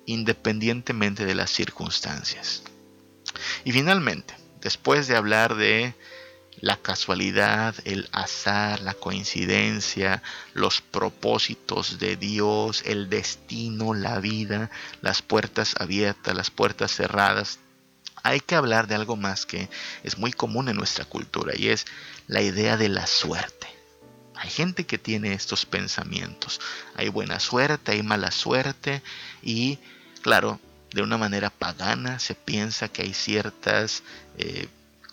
independientemente 0.06 1.26
de 1.26 1.36
las 1.36 1.52
circunstancias. 1.52 2.64
Y 3.64 3.72
finalmente, 3.72 4.36
después 4.62 5.08
de 5.08 5.16
hablar 5.16 5.56
de 5.56 5.94
la 6.60 6.78
casualidad, 6.78 7.76
el 7.86 8.10
azar, 8.12 8.82
la 8.82 8.94
coincidencia, 8.94 10.24
los 10.54 10.82
propósitos 10.82 12.00
de 12.00 12.16
Dios, 12.16 12.82
el 12.86 13.10
destino, 13.10 13.94
la 13.94 14.20
vida, 14.20 14.72
las 15.02 15.22
puertas 15.22 15.76
abiertas, 15.80 16.36
las 16.36 16.50
puertas 16.50 16.92
cerradas, 16.92 17.60
hay 18.24 18.40
que 18.40 18.56
hablar 18.56 18.88
de 18.88 18.96
algo 18.96 19.16
más 19.16 19.46
que 19.46 19.70
es 20.04 20.18
muy 20.18 20.34
común 20.34 20.68
en 20.68 20.76
nuestra 20.76 21.06
cultura 21.06 21.54
y 21.56 21.70
es 21.70 21.86
la 22.28 22.42
idea 22.42 22.76
de 22.76 22.90
la 22.90 23.08
suerte. 23.08 23.68
Hay 24.36 24.50
gente 24.50 24.86
que 24.86 24.98
tiene 24.98 25.34
estos 25.34 25.66
pensamientos. 25.66 26.60
Hay 26.96 27.10
buena 27.10 27.40
suerte, 27.40 27.94
hay 27.94 28.04
mala 28.04 28.32
suerte 28.32 29.02
y 29.42 29.80
claro, 30.22 30.60
de 30.92 31.02
una 31.02 31.18
manera 31.18 31.50
pagana 31.50 32.20
se 32.20 32.36
piensa 32.36 32.90
que 32.90 33.04
hay 33.04 33.14
ciertas 33.14 34.04
eh, 34.38 34.68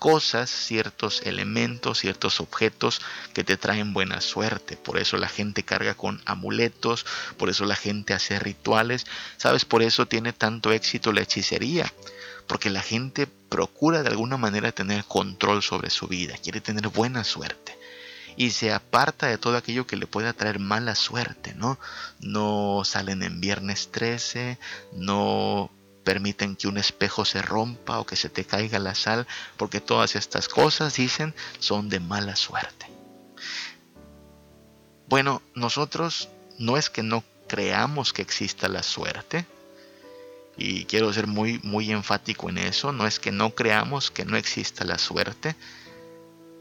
cosas, 0.05 0.51
ciertos 0.51 1.23
elementos, 1.25 1.97
ciertos 1.97 2.39
objetos 2.39 3.01
que 3.33 3.43
te 3.43 3.57
traen 3.57 3.91
buena 3.91 4.21
suerte. 4.21 4.77
Por 4.77 4.99
eso 4.99 5.17
la 5.17 5.27
gente 5.27 5.63
carga 5.63 5.95
con 5.95 6.21
amuletos, 6.25 7.07
por 7.37 7.49
eso 7.49 7.65
la 7.65 7.75
gente 7.75 8.13
hace 8.13 8.37
rituales. 8.37 9.07
¿Sabes? 9.37 9.65
Por 9.65 9.81
eso 9.81 10.05
tiene 10.05 10.31
tanto 10.31 10.71
éxito 10.71 11.11
la 11.11 11.21
hechicería 11.21 11.91
porque 12.45 12.69
la 12.69 12.83
gente 12.83 13.25
procura 13.25 14.03
de 14.03 14.09
alguna 14.09 14.37
manera 14.37 14.71
tener 14.71 15.05
control 15.05 15.63
sobre 15.63 15.89
su 15.89 16.07
vida, 16.07 16.35
quiere 16.37 16.61
tener 16.61 16.89
buena 16.89 17.23
suerte 17.23 17.75
y 18.37 18.51
se 18.51 18.71
aparta 18.71 19.25
de 19.25 19.39
todo 19.39 19.57
aquello 19.57 19.87
que 19.87 19.95
le 19.95 20.05
pueda 20.05 20.33
traer 20.33 20.59
mala 20.59 20.93
suerte, 20.93 21.55
¿no? 21.55 21.79
No 22.19 22.83
salen 22.85 23.23
en 23.23 23.41
viernes 23.41 23.89
13, 23.91 24.59
no 24.93 25.71
permiten 26.05 26.55
que 26.55 26.69
un 26.69 26.77
espejo 26.77 27.25
se 27.25 27.41
rompa 27.41 27.99
o 27.99 28.05
que 28.05 28.15
se 28.15 28.29
te 28.29 28.45
caiga 28.45 28.79
la 28.79 28.95
sal, 28.95 29.27
porque 29.57 29.81
todas 29.81 30.15
estas 30.15 30.47
cosas, 30.47 30.95
dicen, 30.95 31.35
son 31.59 31.89
de 31.89 31.99
mala 31.99 32.37
suerte. 32.37 32.85
Bueno, 35.09 35.41
nosotros 35.53 36.29
no 36.57 36.77
es 36.77 36.89
que 36.89 37.03
no 37.03 37.25
creamos 37.47 38.13
que 38.13 38.21
exista 38.21 38.69
la 38.69 38.83
suerte, 38.83 39.45
y 40.57 40.85
quiero 40.85 41.11
ser 41.11 41.27
muy, 41.27 41.59
muy 41.63 41.91
enfático 41.91 42.49
en 42.49 42.57
eso. 42.57 42.91
No 42.91 43.05
es 43.05 43.19
que 43.19 43.31
no 43.31 43.51
creamos 43.51 44.11
que 44.11 44.25
no 44.25 44.37
exista 44.37 44.85
la 44.85 44.97
suerte. 44.97 45.55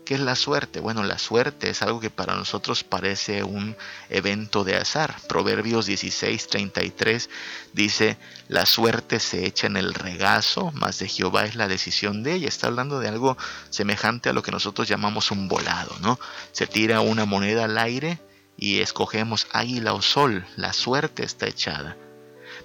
¿Qué 0.04 0.14
es 0.14 0.20
la 0.20 0.36
suerte? 0.36 0.80
Bueno, 0.80 1.02
la 1.02 1.18
suerte 1.18 1.70
es 1.70 1.80
algo 1.80 1.98
que 1.98 2.10
para 2.10 2.34
nosotros 2.34 2.84
parece 2.84 3.42
un 3.42 3.74
evento 4.10 4.62
de 4.62 4.76
azar. 4.76 5.16
Proverbios 5.28 5.88
16:33 5.88 7.30
dice, 7.72 8.18
la 8.48 8.66
suerte 8.66 9.18
se 9.18 9.46
echa 9.46 9.66
en 9.66 9.78
el 9.78 9.94
regazo, 9.94 10.72
mas 10.74 10.98
de 10.98 11.08
Jehová 11.08 11.46
es 11.46 11.54
la 11.54 11.68
decisión 11.68 12.22
de 12.22 12.34
ella. 12.34 12.48
Está 12.48 12.66
hablando 12.66 13.00
de 13.00 13.08
algo 13.08 13.38
semejante 13.70 14.28
a 14.28 14.34
lo 14.34 14.42
que 14.42 14.50
nosotros 14.50 14.88
llamamos 14.88 15.30
un 15.30 15.48
volado, 15.48 15.96
¿no? 16.00 16.20
Se 16.52 16.66
tira 16.66 17.00
una 17.00 17.24
moneda 17.24 17.64
al 17.64 17.78
aire 17.78 18.20
y 18.58 18.80
escogemos 18.80 19.46
águila 19.52 19.94
o 19.94 20.02
sol. 20.02 20.46
La 20.56 20.74
suerte 20.74 21.24
está 21.24 21.46
echada. 21.46 21.96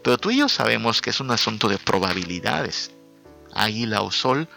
Pero 0.03 0.17
tú 0.17 0.31
y 0.31 0.37
yo 0.37 0.49
sabemos 0.49 1.01
que 1.01 1.09
es 1.09 1.21
un 1.21 1.31
asunto 1.31 1.69
de 1.69 1.77
probabilidades. 1.77 2.91
Águila 3.53 4.01
o 4.01 4.11
sol, 4.11 4.49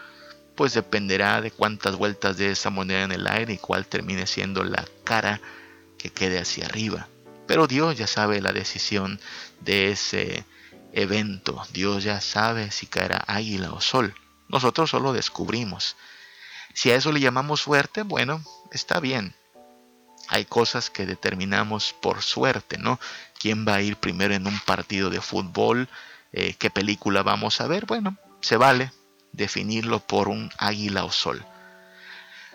pues 0.55 0.73
dependerá 0.73 1.41
de 1.41 1.51
cuántas 1.51 1.95
vueltas 1.95 2.37
de 2.37 2.51
esa 2.51 2.69
moneda 2.69 3.03
en 3.03 3.11
el 3.11 3.27
aire 3.27 3.53
y 3.53 3.57
cuál 3.57 3.85
termine 3.85 4.27
siendo 4.27 4.63
la 4.63 4.85
cara 5.03 5.41
que 5.97 6.09
quede 6.09 6.39
hacia 6.39 6.65
arriba. 6.65 7.07
Pero 7.47 7.67
Dios 7.67 7.97
ya 7.97 8.07
sabe 8.07 8.41
la 8.41 8.53
decisión 8.53 9.19
de 9.61 9.91
ese 9.91 10.45
evento. 10.93 11.61
Dios 11.73 12.03
ya 12.03 12.21
sabe 12.21 12.71
si 12.71 12.87
caerá 12.87 13.23
águila 13.27 13.73
o 13.73 13.81
sol. 13.81 14.15
Nosotros 14.47 14.89
solo 14.89 15.13
descubrimos. 15.13 15.95
Si 16.73 16.91
a 16.91 16.95
eso 16.95 17.11
le 17.11 17.19
llamamos 17.19 17.61
suerte, 17.61 18.03
bueno, 18.03 18.43
está 18.71 18.99
bien 18.99 19.35
hay 20.27 20.45
cosas 20.45 20.89
que 20.89 21.05
determinamos 21.05 21.93
por 21.93 22.21
suerte, 22.21 22.77
¿no? 22.77 22.99
¿Quién 23.39 23.67
va 23.67 23.75
a 23.75 23.81
ir 23.81 23.97
primero 23.97 24.33
en 24.33 24.47
un 24.47 24.59
partido 24.59 25.09
de 25.09 25.21
fútbol? 25.21 25.89
Eh, 26.31 26.55
¿Qué 26.57 26.69
película 26.69 27.23
vamos 27.23 27.61
a 27.61 27.67
ver? 27.67 27.85
Bueno, 27.85 28.17
se 28.41 28.57
vale 28.57 28.91
definirlo 29.33 29.99
por 29.99 30.29
un 30.29 30.51
águila 30.57 31.03
o 31.03 31.11
sol. 31.11 31.45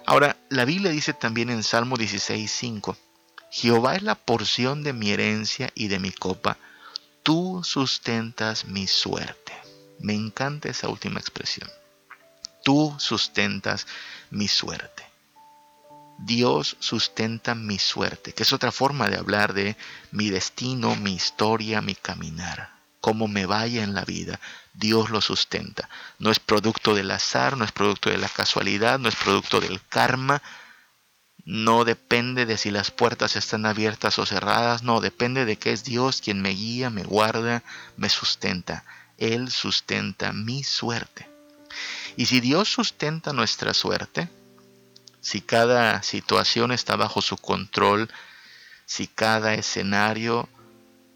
Ahora, 0.06 0.36
la 0.48 0.64
Biblia 0.64 0.90
dice 0.90 1.12
también 1.12 1.50
en 1.50 1.62
Salmo 1.62 1.96
16:5, 1.96 2.96
Jehová 3.50 3.96
es 3.96 4.02
la 4.02 4.14
porción 4.14 4.82
de 4.82 4.92
mi 4.92 5.10
herencia 5.10 5.70
y 5.74 5.88
de 5.88 5.98
mi 5.98 6.12
copa, 6.12 6.56
tú 7.22 7.62
sustentas 7.64 8.64
mi 8.64 8.86
suerte. 8.86 9.52
Me 9.98 10.14
encanta 10.14 10.68
esa 10.68 10.88
última 10.88 11.18
expresión. 11.18 11.68
Tú 12.64 12.94
sustentas 12.98 13.86
mi 14.30 14.48
suerte. 14.48 15.04
Dios 16.18 16.76
sustenta 16.80 17.54
mi 17.54 17.78
suerte, 17.78 18.32
que 18.32 18.42
es 18.42 18.52
otra 18.52 18.72
forma 18.72 19.08
de 19.08 19.16
hablar 19.16 19.54
de 19.54 19.76
mi 20.10 20.30
destino, 20.30 20.96
mi 20.96 21.14
historia, 21.14 21.80
mi 21.80 21.94
caminar. 21.94 22.77
Cómo 23.00 23.28
me 23.28 23.46
vaya 23.46 23.82
en 23.84 23.94
la 23.94 24.04
vida, 24.04 24.40
Dios 24.74 25.10
lo 25.10 25.20
sustenta. 25.20 25.88
No 26.18 26.30
es 26.30 26.38
producto 26.38 26.94
del 26.94 27.10
azar, 27.10 27.56
no 27.56 27.64
es 27.64 27.72
producto 27.72 28.10
de 28.10 28.18
la 28.18 28.28
casualidad, 28.28 28.98
no 28.98 29.08
es 29.08 29.16
producto 29.16 29.60
del 29.60 29.80
karma, 29.88 30.42
no 31.44 31.84
depende 31.84 32.44
de 32.44 32.58
si 32.58 32.70
las 32.70 32.90
puertas 32.90 33.34
están 33.34 33.64
abiertas 33.64 34.18
o 34.18 34.26
cerradas, 34.26 34.82
no, 34.82 35.00
depende 35.00 35.46
de 35.46 35.56
que 35.56 35.72
es 35.72 35.82
Dios 35.82 36.20
quien 36.20 36.42
me 36.42 36.50
guía, 36.50 36.90
me 36.90 37.04
guarda, 37.04 37.62
me 37.96 38.10
sustenta. 38.10 38.84
Él 39.16 39.50
sustenta 39.50 40.32
mi 40.32 40.62
suerte. 40.62 41.28
Y 42.16 42.26
si 42.26 42.40
Dios 42.40 42.70
sustenta 42.70 43.32
nuestra 43.32 43.72
suerte, 43.72 44.28
si 45.20 45.40
cada 45.40 46.02
situación 46.02 46.70
está 46.70 46.96
bajo 46.96 47.22
su 47.22 47.36
control, 47.36 48.10
si 48.84 49.06
cada 49.06 49.54
escenario 49.54 50.48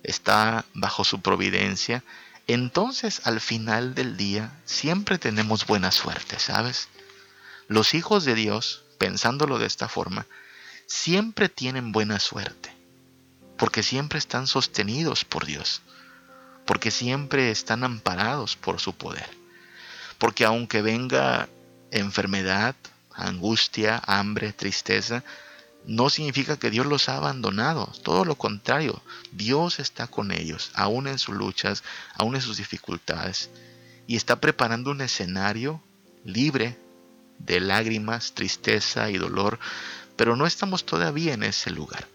está 0.03 0.65
bajo 0.75 1.05
su 1.05 1.21
providencia, 1.21 2.03
entonces 2.47 3.23
al 3.25 3.41
final 3.41 3.95
del 3.95 4.17
día 4.17 4.53
siempre 4.65 5.19
tenemos 5.19 5.67
buena 5.67 5.93
suerte, 5.93 6.39
¿sabes? 6.39 6.89
Los 7.69 7.95
hijos 7.95 8.25
de 8.25 8.35
Dios, 8.35 8.85
pensándolo 8.99 9.59
de 9.59 9.67
esta 9.67 9.89
forma, 9.89 10.27
siempre 10.87 11.49
tienen 11.49 11.93
buena 11.93 12.19
suerte, 12.19 12.75
porque 13.57 13.83
siempre 13.83 14.19
están 14.19 14.47
sostenidos 14.47 15.25
por 15.25 15.47
Dios, 15.47 15.83
porque 16.67 16.91
siempre 16.91 17.51
están 17.51 17.85
amparados 17.85 18.57
por 18.57 18.81
su 18.81 18.95
poder, 18.95 19.29
porque 20.19 20.45
aunque 20.45 20.83
venga 20.83 21.49
enfermedad, 21.91 22.75
angustia, 23.15 24.03
hambre, 24.07 24.53
tristeza, 24.53 25.23
no 25.87 26.11
significa 26.11 26.59
que 26.59 26.71
Dios 26.71 26.87
los 26.87 27.09
ha 27.09 27.17
abandonado, 27.17 27.93
todo 28.03 28.25
lo 28.25 28.37
contrario, 28.37 29.03
Dios 29.33 29.81
está 29.81 30.07
con 30.07 30.33
ellos, 30.33 30.71
aún 30.75 31.07
en 31.07 31.19
sus 31.19 31.35
luchas, 31.35 31.83
aún 32.15 32.35
en 32.35 32.41
sus 32.41 32.57
dificultades, 32.57 33.51
y 34.07 34.17
está 34.17 34.41
preparando 34.41 34.91
un 34.91 35.01
escenario 35.01 35.83
libre 36.25 36.79
de 37.39 37.61
lágrimas, 37.61 38.33
tristeza 38.35 39.11
y 39.11 39.19
dolor, 39.19 39.59
pero 40.17 40.37
no 40.37 40.47
estamos 40.47 40.85
todavía 40.85 41.35
en 41.35 41.43
ese 41.43 41.71
lugar. 41.71 42.07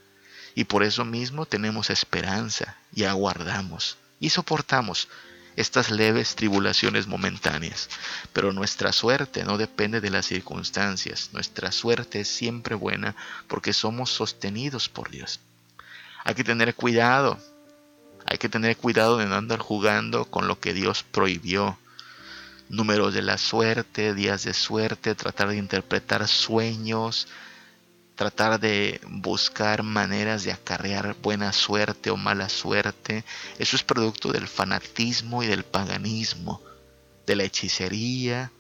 Y 0.56 0.64
por 0.64 0.84
eso 0.84 1.06
mismo 1.06 1.46
tenemos 1.46 1.90
esperanza 1.90 2.78
y 2.94 3.04
aguardamos 3.04 3.98
y 4.20 4.30
soportamos 4.30 5.08
estas 5.58 5.92
leves 5.92 6.36
tribulaciones 6.36 7.08
momentáneas. 7.08 7.90
Pero 8.32 8.54
nuestra 8.54 8.94
suerte 8.94 9.44
no 9.44 9.58
depende 9.58 10.00
de 10.00 10.12
las 10.12 10.28
circunstancias, 10.28 11.32
nuestra 11.34 11.74
suerte 11.74 12.22
es 12.22 12.30
siempre 12.30 12.76
buena 12.76 13.16
porque 13.48 13.74
somos 13.74 14.12
sostenidos 14.12 14.88
por 14.88 15.10
Dios. 15.10 15.42
Hay 16.24 16.36
que 16.36 16.44
tener 16.44 16.76
cuidado, 16.76 17.40
hay 18.26 18.38
que 18.38 18.50
tener 18.50 18.78
cuidado 18.78 19.18
de 19.18 19.26
no 19.26 19.36
andar 19.36 19.60
jugando 19.60 20.26
con 20.26 20.48
lo 20.48 20.60
que 20.60 20.74
Dios 20.74 21.04
prohibió. 21.04 21.78
Números 22.70 23.14
de 23.14 23.22
la 23.22 23.38
suerte, 23.38 24.14
días 24.14 24.44
de 24.44 24.54
suerte, 24.54 25.16
tratar 25.16 25.50
de 25.50 25.58
interpretar 25.58 26.28
sueños, 26.28 27.28
tratar 28.18 28.60
de 28.60 29.00
buscar 29.08 29.84
maneras 29.84 30.44
de 30.44 30.52
acarrear 30.52 31.16
buena 31.22 31.54
suerte 31.54 32.10
o 32.10 32.18
mala 32.18 32.50
suerte. 32.50 33.24
Eso 33.60 33.76
es 33.76 33.84
producto 33.84 34.32
del 34.32 34.48
fanatismo 34.48 35.44
y 35.44 35.48
del 35.48 35.64
paganismo, 35.64 36.60
de 37.28 37.36
la 37.36 37.44
hechicería, 37.44 38.52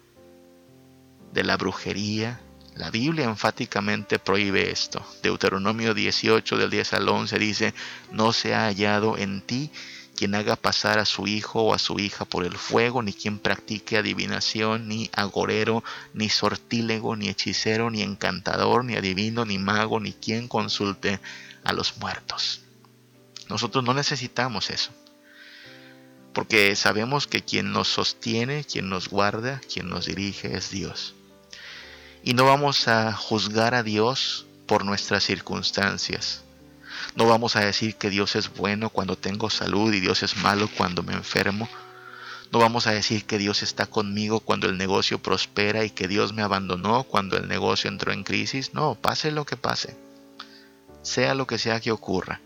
de 1.33 1.43
la 1.43 1.57
brujería. 1.57 2.39
La 2.75 2.91
Biblia 2.91 3.25
enfáticamente 3.25 4.19
prohíbe 4.19 4.69
esto. 4.69 5.03
Deuteronomio 5.23 5.95
18 5.95 6.55
del 6.55 6.69
10 6.69 6.93
al 6.93 7.09
11 7.09 7.39
dice, 7.39 7.73
no 8.11 8.33
se 8.33 8.53
ha 8.53 8.65
hallado 8.65 9.17
en 9.17 9.41
ti 9.41 9.71
quien 10.17 10.33
haga 10.33 10.55
pasar 10.55 10.97
a 10.97 11.05
su 11.05 11.27
hijo 11.27 11.61
o 11.61 11.73
a 11.75 11.79
su 11.79 11.99
hija 11.99 12.25
por 12.25 12.43
el 12.43 12.57
fuego, 12.57 13.03
ni 13.03 13.13
quien 13.13 13.37
practique 13.37 13.97
adivinación, 13.97 14.87
ni 14.87 15.09
agorero, 15.13 15.83
ni 16.13 16.27
sortílego, 16.27 17.15
ni 17.15 17.29
hechicero, 17.29 17.91
ni 17.91 18.01
encantador, 18.01 18.83
ni 18.83 18.95
adivino, 18.95 19.45
ni 19.45 19.59
mago, 19.59 19.99
ni 19.99 20.13
quien 20.13 20.47
consulte 20.47 21.19
a 21.63 21.71
los 21.71 21.97
muertos. 21.97 22.61
Nosotros 23.47 23.83
no 23.83 23.93
necesitamos 23.93 24.71
eso, 24.71 24.89
porque 26.33 26.75
sabemos 26.75 27.27
que 27.27 27.43
quien 27.43 27.71
nos 27.71 27.87
sostiene, 27.87 28.65
quien 28.65 28.89
nos 28.89 29.09
guarda, 29.09 29.61
quien 29.71 29.87
nos 29.87 30.07
dirige 30.07 30.57
es 30.57 30.71
Dios. 30.71 31.13
Y 32.23 32.33
no 32.33 32.43
vamos 32.43 32.87
a 32.87 33.13
juzgar 33.13 33.75
a 33.75 33.83
Dios 33.83 34.47
por 34.65 34.83
nuestras 34.83 35.23
circunstancias 35.23 36.41
no 37.15 37.25
vamos 37.25 37.55
a 37.55 37.61
decir 37.61 37.95
que 37.95 38.09
Dios 38.09 38.35
es 38.35 38.53
bueno 38.53 38.89
cuando 38.89 39.17
tengo 39.17 39.49
salud 39.49 39.93
y 39.93 39.99
Dios 39.99 40.23
es 40.23 40.37
malo 40.37 40.69
cuando 40.77 41.03
me 41.03 41.13
enfermo. 41.13 41.67
No 42.51 42.59
vamos 42.59 42.87
a 42.87 42.91
decir 42.91 43.25
que 43.25 43.37
Dios 43.37 43.61
está 43.61 43.87
conmigo 43.87 44.39
cuando 44.39 44.67
el 44.67 44.77
negocio 44.77 45.19
prospera 45.19 45.83
y 45.83 45.89
que 45.89 46.07
Dios 46.07 46.33
me 46.33 46.43
abandonó 46.43 47.03
cuando 47.03 47.37
el 47.37 47.47
negocio 47.47 47.89
entró 47.89 48.13
en 48.13 48.23
crisis. 48.23 48.73
No, 48.73 48.95
pase 48.95 49.31
lo 49.31 49.45
que 49.45 49.57
pase. 49.57 49.97
Sea 51.01 51.35
lo 51.35 51.45
que 51.45 51.57
sea 51.57 51.79
que 51.81 51.91
ocurra. 51.91 52.39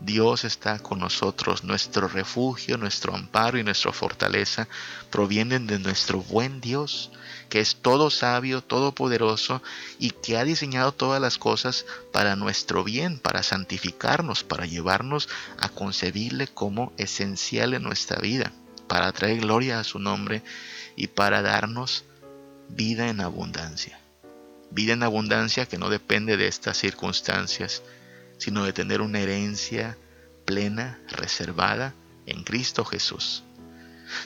Dios 0.00 0.44
está 0.44 0.78
con 0.78 1.00
nosotros, 1.00 1.64
nuestro 1.64 2.06
refugio, 2.06 2.76
nuestro 2.76 3.14
amparo 3.14 3.58
y 3.58 3.64
nuestra 3.64 3.92
fortaleza 3.92 4.68
provienen 5.10 5.66
de 5.66 5.78
nuestro 5.78 6.20
buen 6.20 6.60
Dios, 6.60 7.10
que 7.48 7.60
es 7.60 7.76
todo 7.76 8.10
sabio, 8.10 8.62
todopoderoso 8.62 9.62
y 9.98 10.10
que 10.10 10.36
ha 10.36 10.44
diseñado 10.44 10.92
todas 10.92 11.20
las 11.20 11.38
cosas 11.38 11.86
para 12.12 12.36
nuestro 12.36 12.84
bien, 12.84 13.18
para 13.18 13.42
santificarnos, 13.42 14.44
para 14.44 14.66
llevarnos 14.66 15.28
a 15.58 15.68
concebirle 15.68 16.46
como 16.46 16.92
esencial 16.98 17.74
en 17.74 17.82
nuestra 17.82 18.20
vida, 18.20 18.52
para 18.86 19.10
traer 19.12 19.40
gloria 19.40 19.80
a 19.80 19.84
su 19.84 19.98
nombre 19.98 20.42
y 20.94 21.08
para 21.08 21.42
darnos 21.42 22.04
vida 22.68 23.08
en 23.08 23.20
abundancia. 23.20 23.98
Vida 24.70 24.92
en 24.92 25.02
abundancia 25.02 25.66
que 25.66 25.78
no 25.78 25.88
depende 25.88 26.36
de 26.36 26.48
estas 26.48 26.76
circunstancias, 26.76 27.82
sino 28.38 28.64
de 28.64 28.72
tener 28.72 29.00
una 29.00 29.20
herencia 29.20 29.96
plena, 30.44 30.98
reservada 31.08 31.94
en 32.26 32.42
Cristo 32.44 32.84
Jesús. 32.84 33.42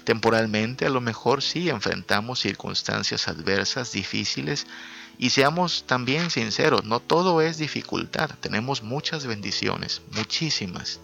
Temporalmente 0.05 0.87
a 0.87 0.90
lo 0.90 1.01
mejor 1.01 1.42
sí 1.42 1.70
enfrentamos 1.70 2.40
circunstancias 2.40 3.29
adversas, 3.29 3.92
difíciles, 3.92 4.66
y 5.18 5.31
seamos 5.31 5.85
también 5.87 6.31
sinceros, 6.31 6.85
no 6.85 7.01
todo 7.01 7.42
es 7.42 7.59
dificultad, 7.59 8.31
tenemos 8.40 8.83
muchas 8.83 9.27
bendiciones, 9.27 10.03
muchísimas. 10.12 11.01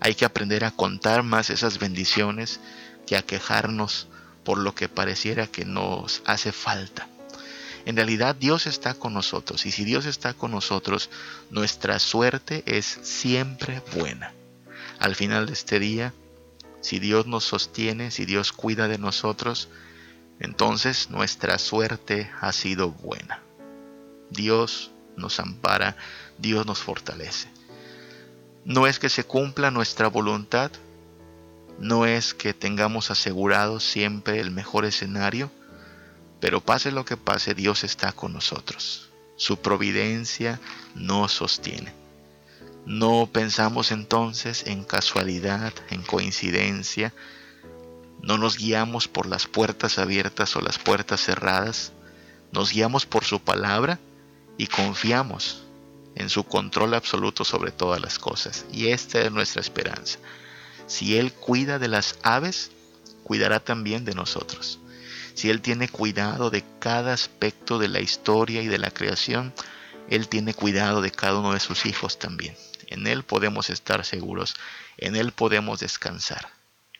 Hay 0.00 0.14
que 0.14 0.26
aprender 0.26 0.64
a 0.64 0.70
contar 0.70 1.22
más 1.22 1.48
esas 1.48 1.78
bendiciones 1.78 2.60
que 3.06 3.16
a 3.16 3.22
quejarnos 3.22 4.08
por 4.44 4.58
lo 4.58 4.74
que 4.74 4.90
pareciera 4.90 5.46
que 5.46 5.64
nos 5.64 6.22
hace 6.26 6.52
falta. 6.52 7.08
En 7.86 7.96
realidad 7.96 8.34
Dios 8.34 8.66
está 8.66 8.94
con 8.94 9.12
nosotros 9.12 9.66
y 9.66 9.72
si 9.72 9.84
Dios 9.84 10.06
está 10.06 10.34
con 10.34 10.50
nosotros, 10.50 11.10
nuestra 11.50 11.98
suerte 11.98 12.62
es 12.66 12.98
siempre 13.02 13.82
buena. 13.94 14.32
Al 14.98 15.14
final 15.14 15.46
de 15.46 15.52
este 15.52 15.78
día, 15.78 16.14
si 16.80 16.98
Dios 16.98 17.26
nos 17.26 17.44
sostiene, 17.44 18.10
si 18.10 18.24
Dios 18.24 18.52
cuida 18.52 18.88
de 18.88 18.98
nosotros, 18.98 19.68
entonces 20.40 21.10
nuestra 21.10 21.58
suerte 21.58 22.30
ha 22.40 22.52
sido 22.52 22.90
buena. 22.90 23.40
Dios 24.30 24.90
nos 25.16 25.38
ampara, 25.40 25.96
Dios 26.38 26.66
nos 26.66 26.78
fortalece. 26.78 27.48
No 28.64 28.86
es 28.86 28.98
que 28.98 29.08
se 29.08 29.24
cumpla 29.24 29.70
nuestra 29.70 30.08
voluntad, 30.08 30.70
no 31.78 32.06
es 32.06 32.34
que 32.34 32.54
tengamos 32.54 33.10
asegurado 33.10 33.80
siempre 33.80 34.40
el 34.40 34.50
mejor 34.50 34.84
escenario, 34.84 35.50
pero 36.44 36.60
pase 36.60 36.92
lo 36.92 37.06
que 37.06 37.16
pase, 37.16 37.54
Dios 37.54 37.84
está 37.84 38.12
con 38.12 38.34
nosotros. 38.34 39.08
Su 39.34 39.56
providencia 39.56 40.60
nos 40.94 41.32
sostiene. 41.32 41.90
No 42.84 43.30
pensamos 43.32 43.90
entonces 43.90 44.64
en 44.66 44.84
casualidad, 44.84 45.72
en 45.88 46.02
coincidencia. 46.02 47.14
No 48.20 48.36
nos 48.36 48.58
guiamos 48.58 49.08
por 49.08 49.24
las 49.24 49.46
puertas 49.46 49.98
abiertas 49.98 50.54
o 50.54 50.60
las 50.60 50.78
puertas 50.78 51.22
cerradas. 51.22 51.92
Nos 52.52 52.72
guiamos 52.72 53.06
por 53.06 53.24
su 53.24 53.40
palabra 53.40 53.98
y 54.58 54.66
confiamos 54.66 55.62
en 56.14 56.28
su 56.28 56.44
control 56.44 56.92
absoluto 56.92 57.46
sobre 57.46 57.70
todas 57.70 58.02
las 58.02 58.18
cosas. 58.18 58.66
Y 58.70 58.88
esta 58.88 59.18
es 59.22 59.32
nuestra 59.32 59.62
esperanza. 59.62 60.18
Si 60.88 61.16
Él 61.16 61.32
cuida 61.32 61.78
de 61.78 61.88
las 61.88 62.18
aves, 62.22 62.70
cuidará 63.22 63.60
también 63.60 64.04
de 64.04 64.12
nosotros 64.12 64.78
si 65.34 65.50
Él 65.50 65.60
tiene 65.60 65.88
cuidado 65.88 66.50
de 66.50 66.64
cada 66.78 67.12
aspecto 67.12 67.78
de 67.78 67.88
la 67.88 68.00
historia 68.00 68.62
y 68.62 68.68
de 68.68 68.78
la 68.78 68.90
creación, 68.90 69.52
Él 70.08 70.28
tiene 70.28 70.54
cuidado 70.54 71.02
de 71.02 71.10
cada 71.10 71.38
uno 71.38 71.52
de 71.52 71.60
sus 71.60 71.86
hijos 71.86 72.18
también. 72.18 72.56
En 72.88 73.06
Él 73.06 73.24
podemos 73.24 73.70
estar 73.70 74.04
seguros, 74.04 74.54
en 74.96 75.16
Él 75.16 75.32
podemos 75.32 75.80
descansar. 75.80 76.48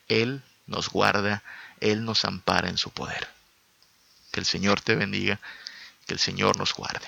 Él 0.07 0.43
nos 0.67 0.89
guarda, 0.89 1.43
Él 1.79 2.03
nos 2.05 2.25
ampara 2.25 2.69
en 2.69 2.77
su 2.77 2.89
poder. 2.91 3.27
Que 4.31 4.41
el 4.41 4.45
Señor 4.45 4.81
te 4.81 4.95
bendiga, 4.95 5.39
que 6.05 6.13
el 6.13 6.19
Señor 6.19 6.57
nos 6.57 6.73
guarde. 6.73 7.07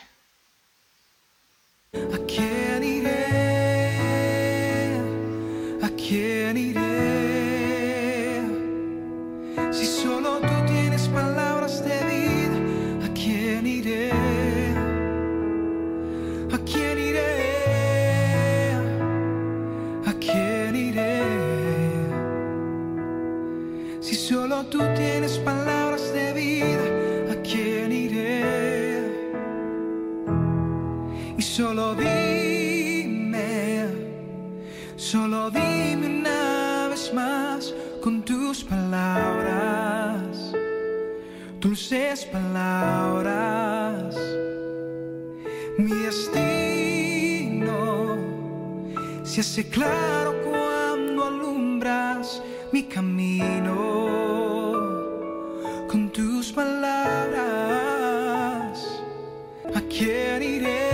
Dulces 41.77 42.25
palabras, 42.25 44.15
mi 45.77 45.91
destino 45.91 47.77
se 49.23 49.41
hace 49.41 49.69
claro 49.69 50.33
cuando 50.43 51.25
alumbras 51.25 52.41
mi 52.71 52.81
camino 52.81 53.75
con 55.87 56.09
tus 56.11 56.51
palabras. 56.51 57.37
¿A 59.75 59.81
quién 59.81 60.41
iré? 60.41 60.86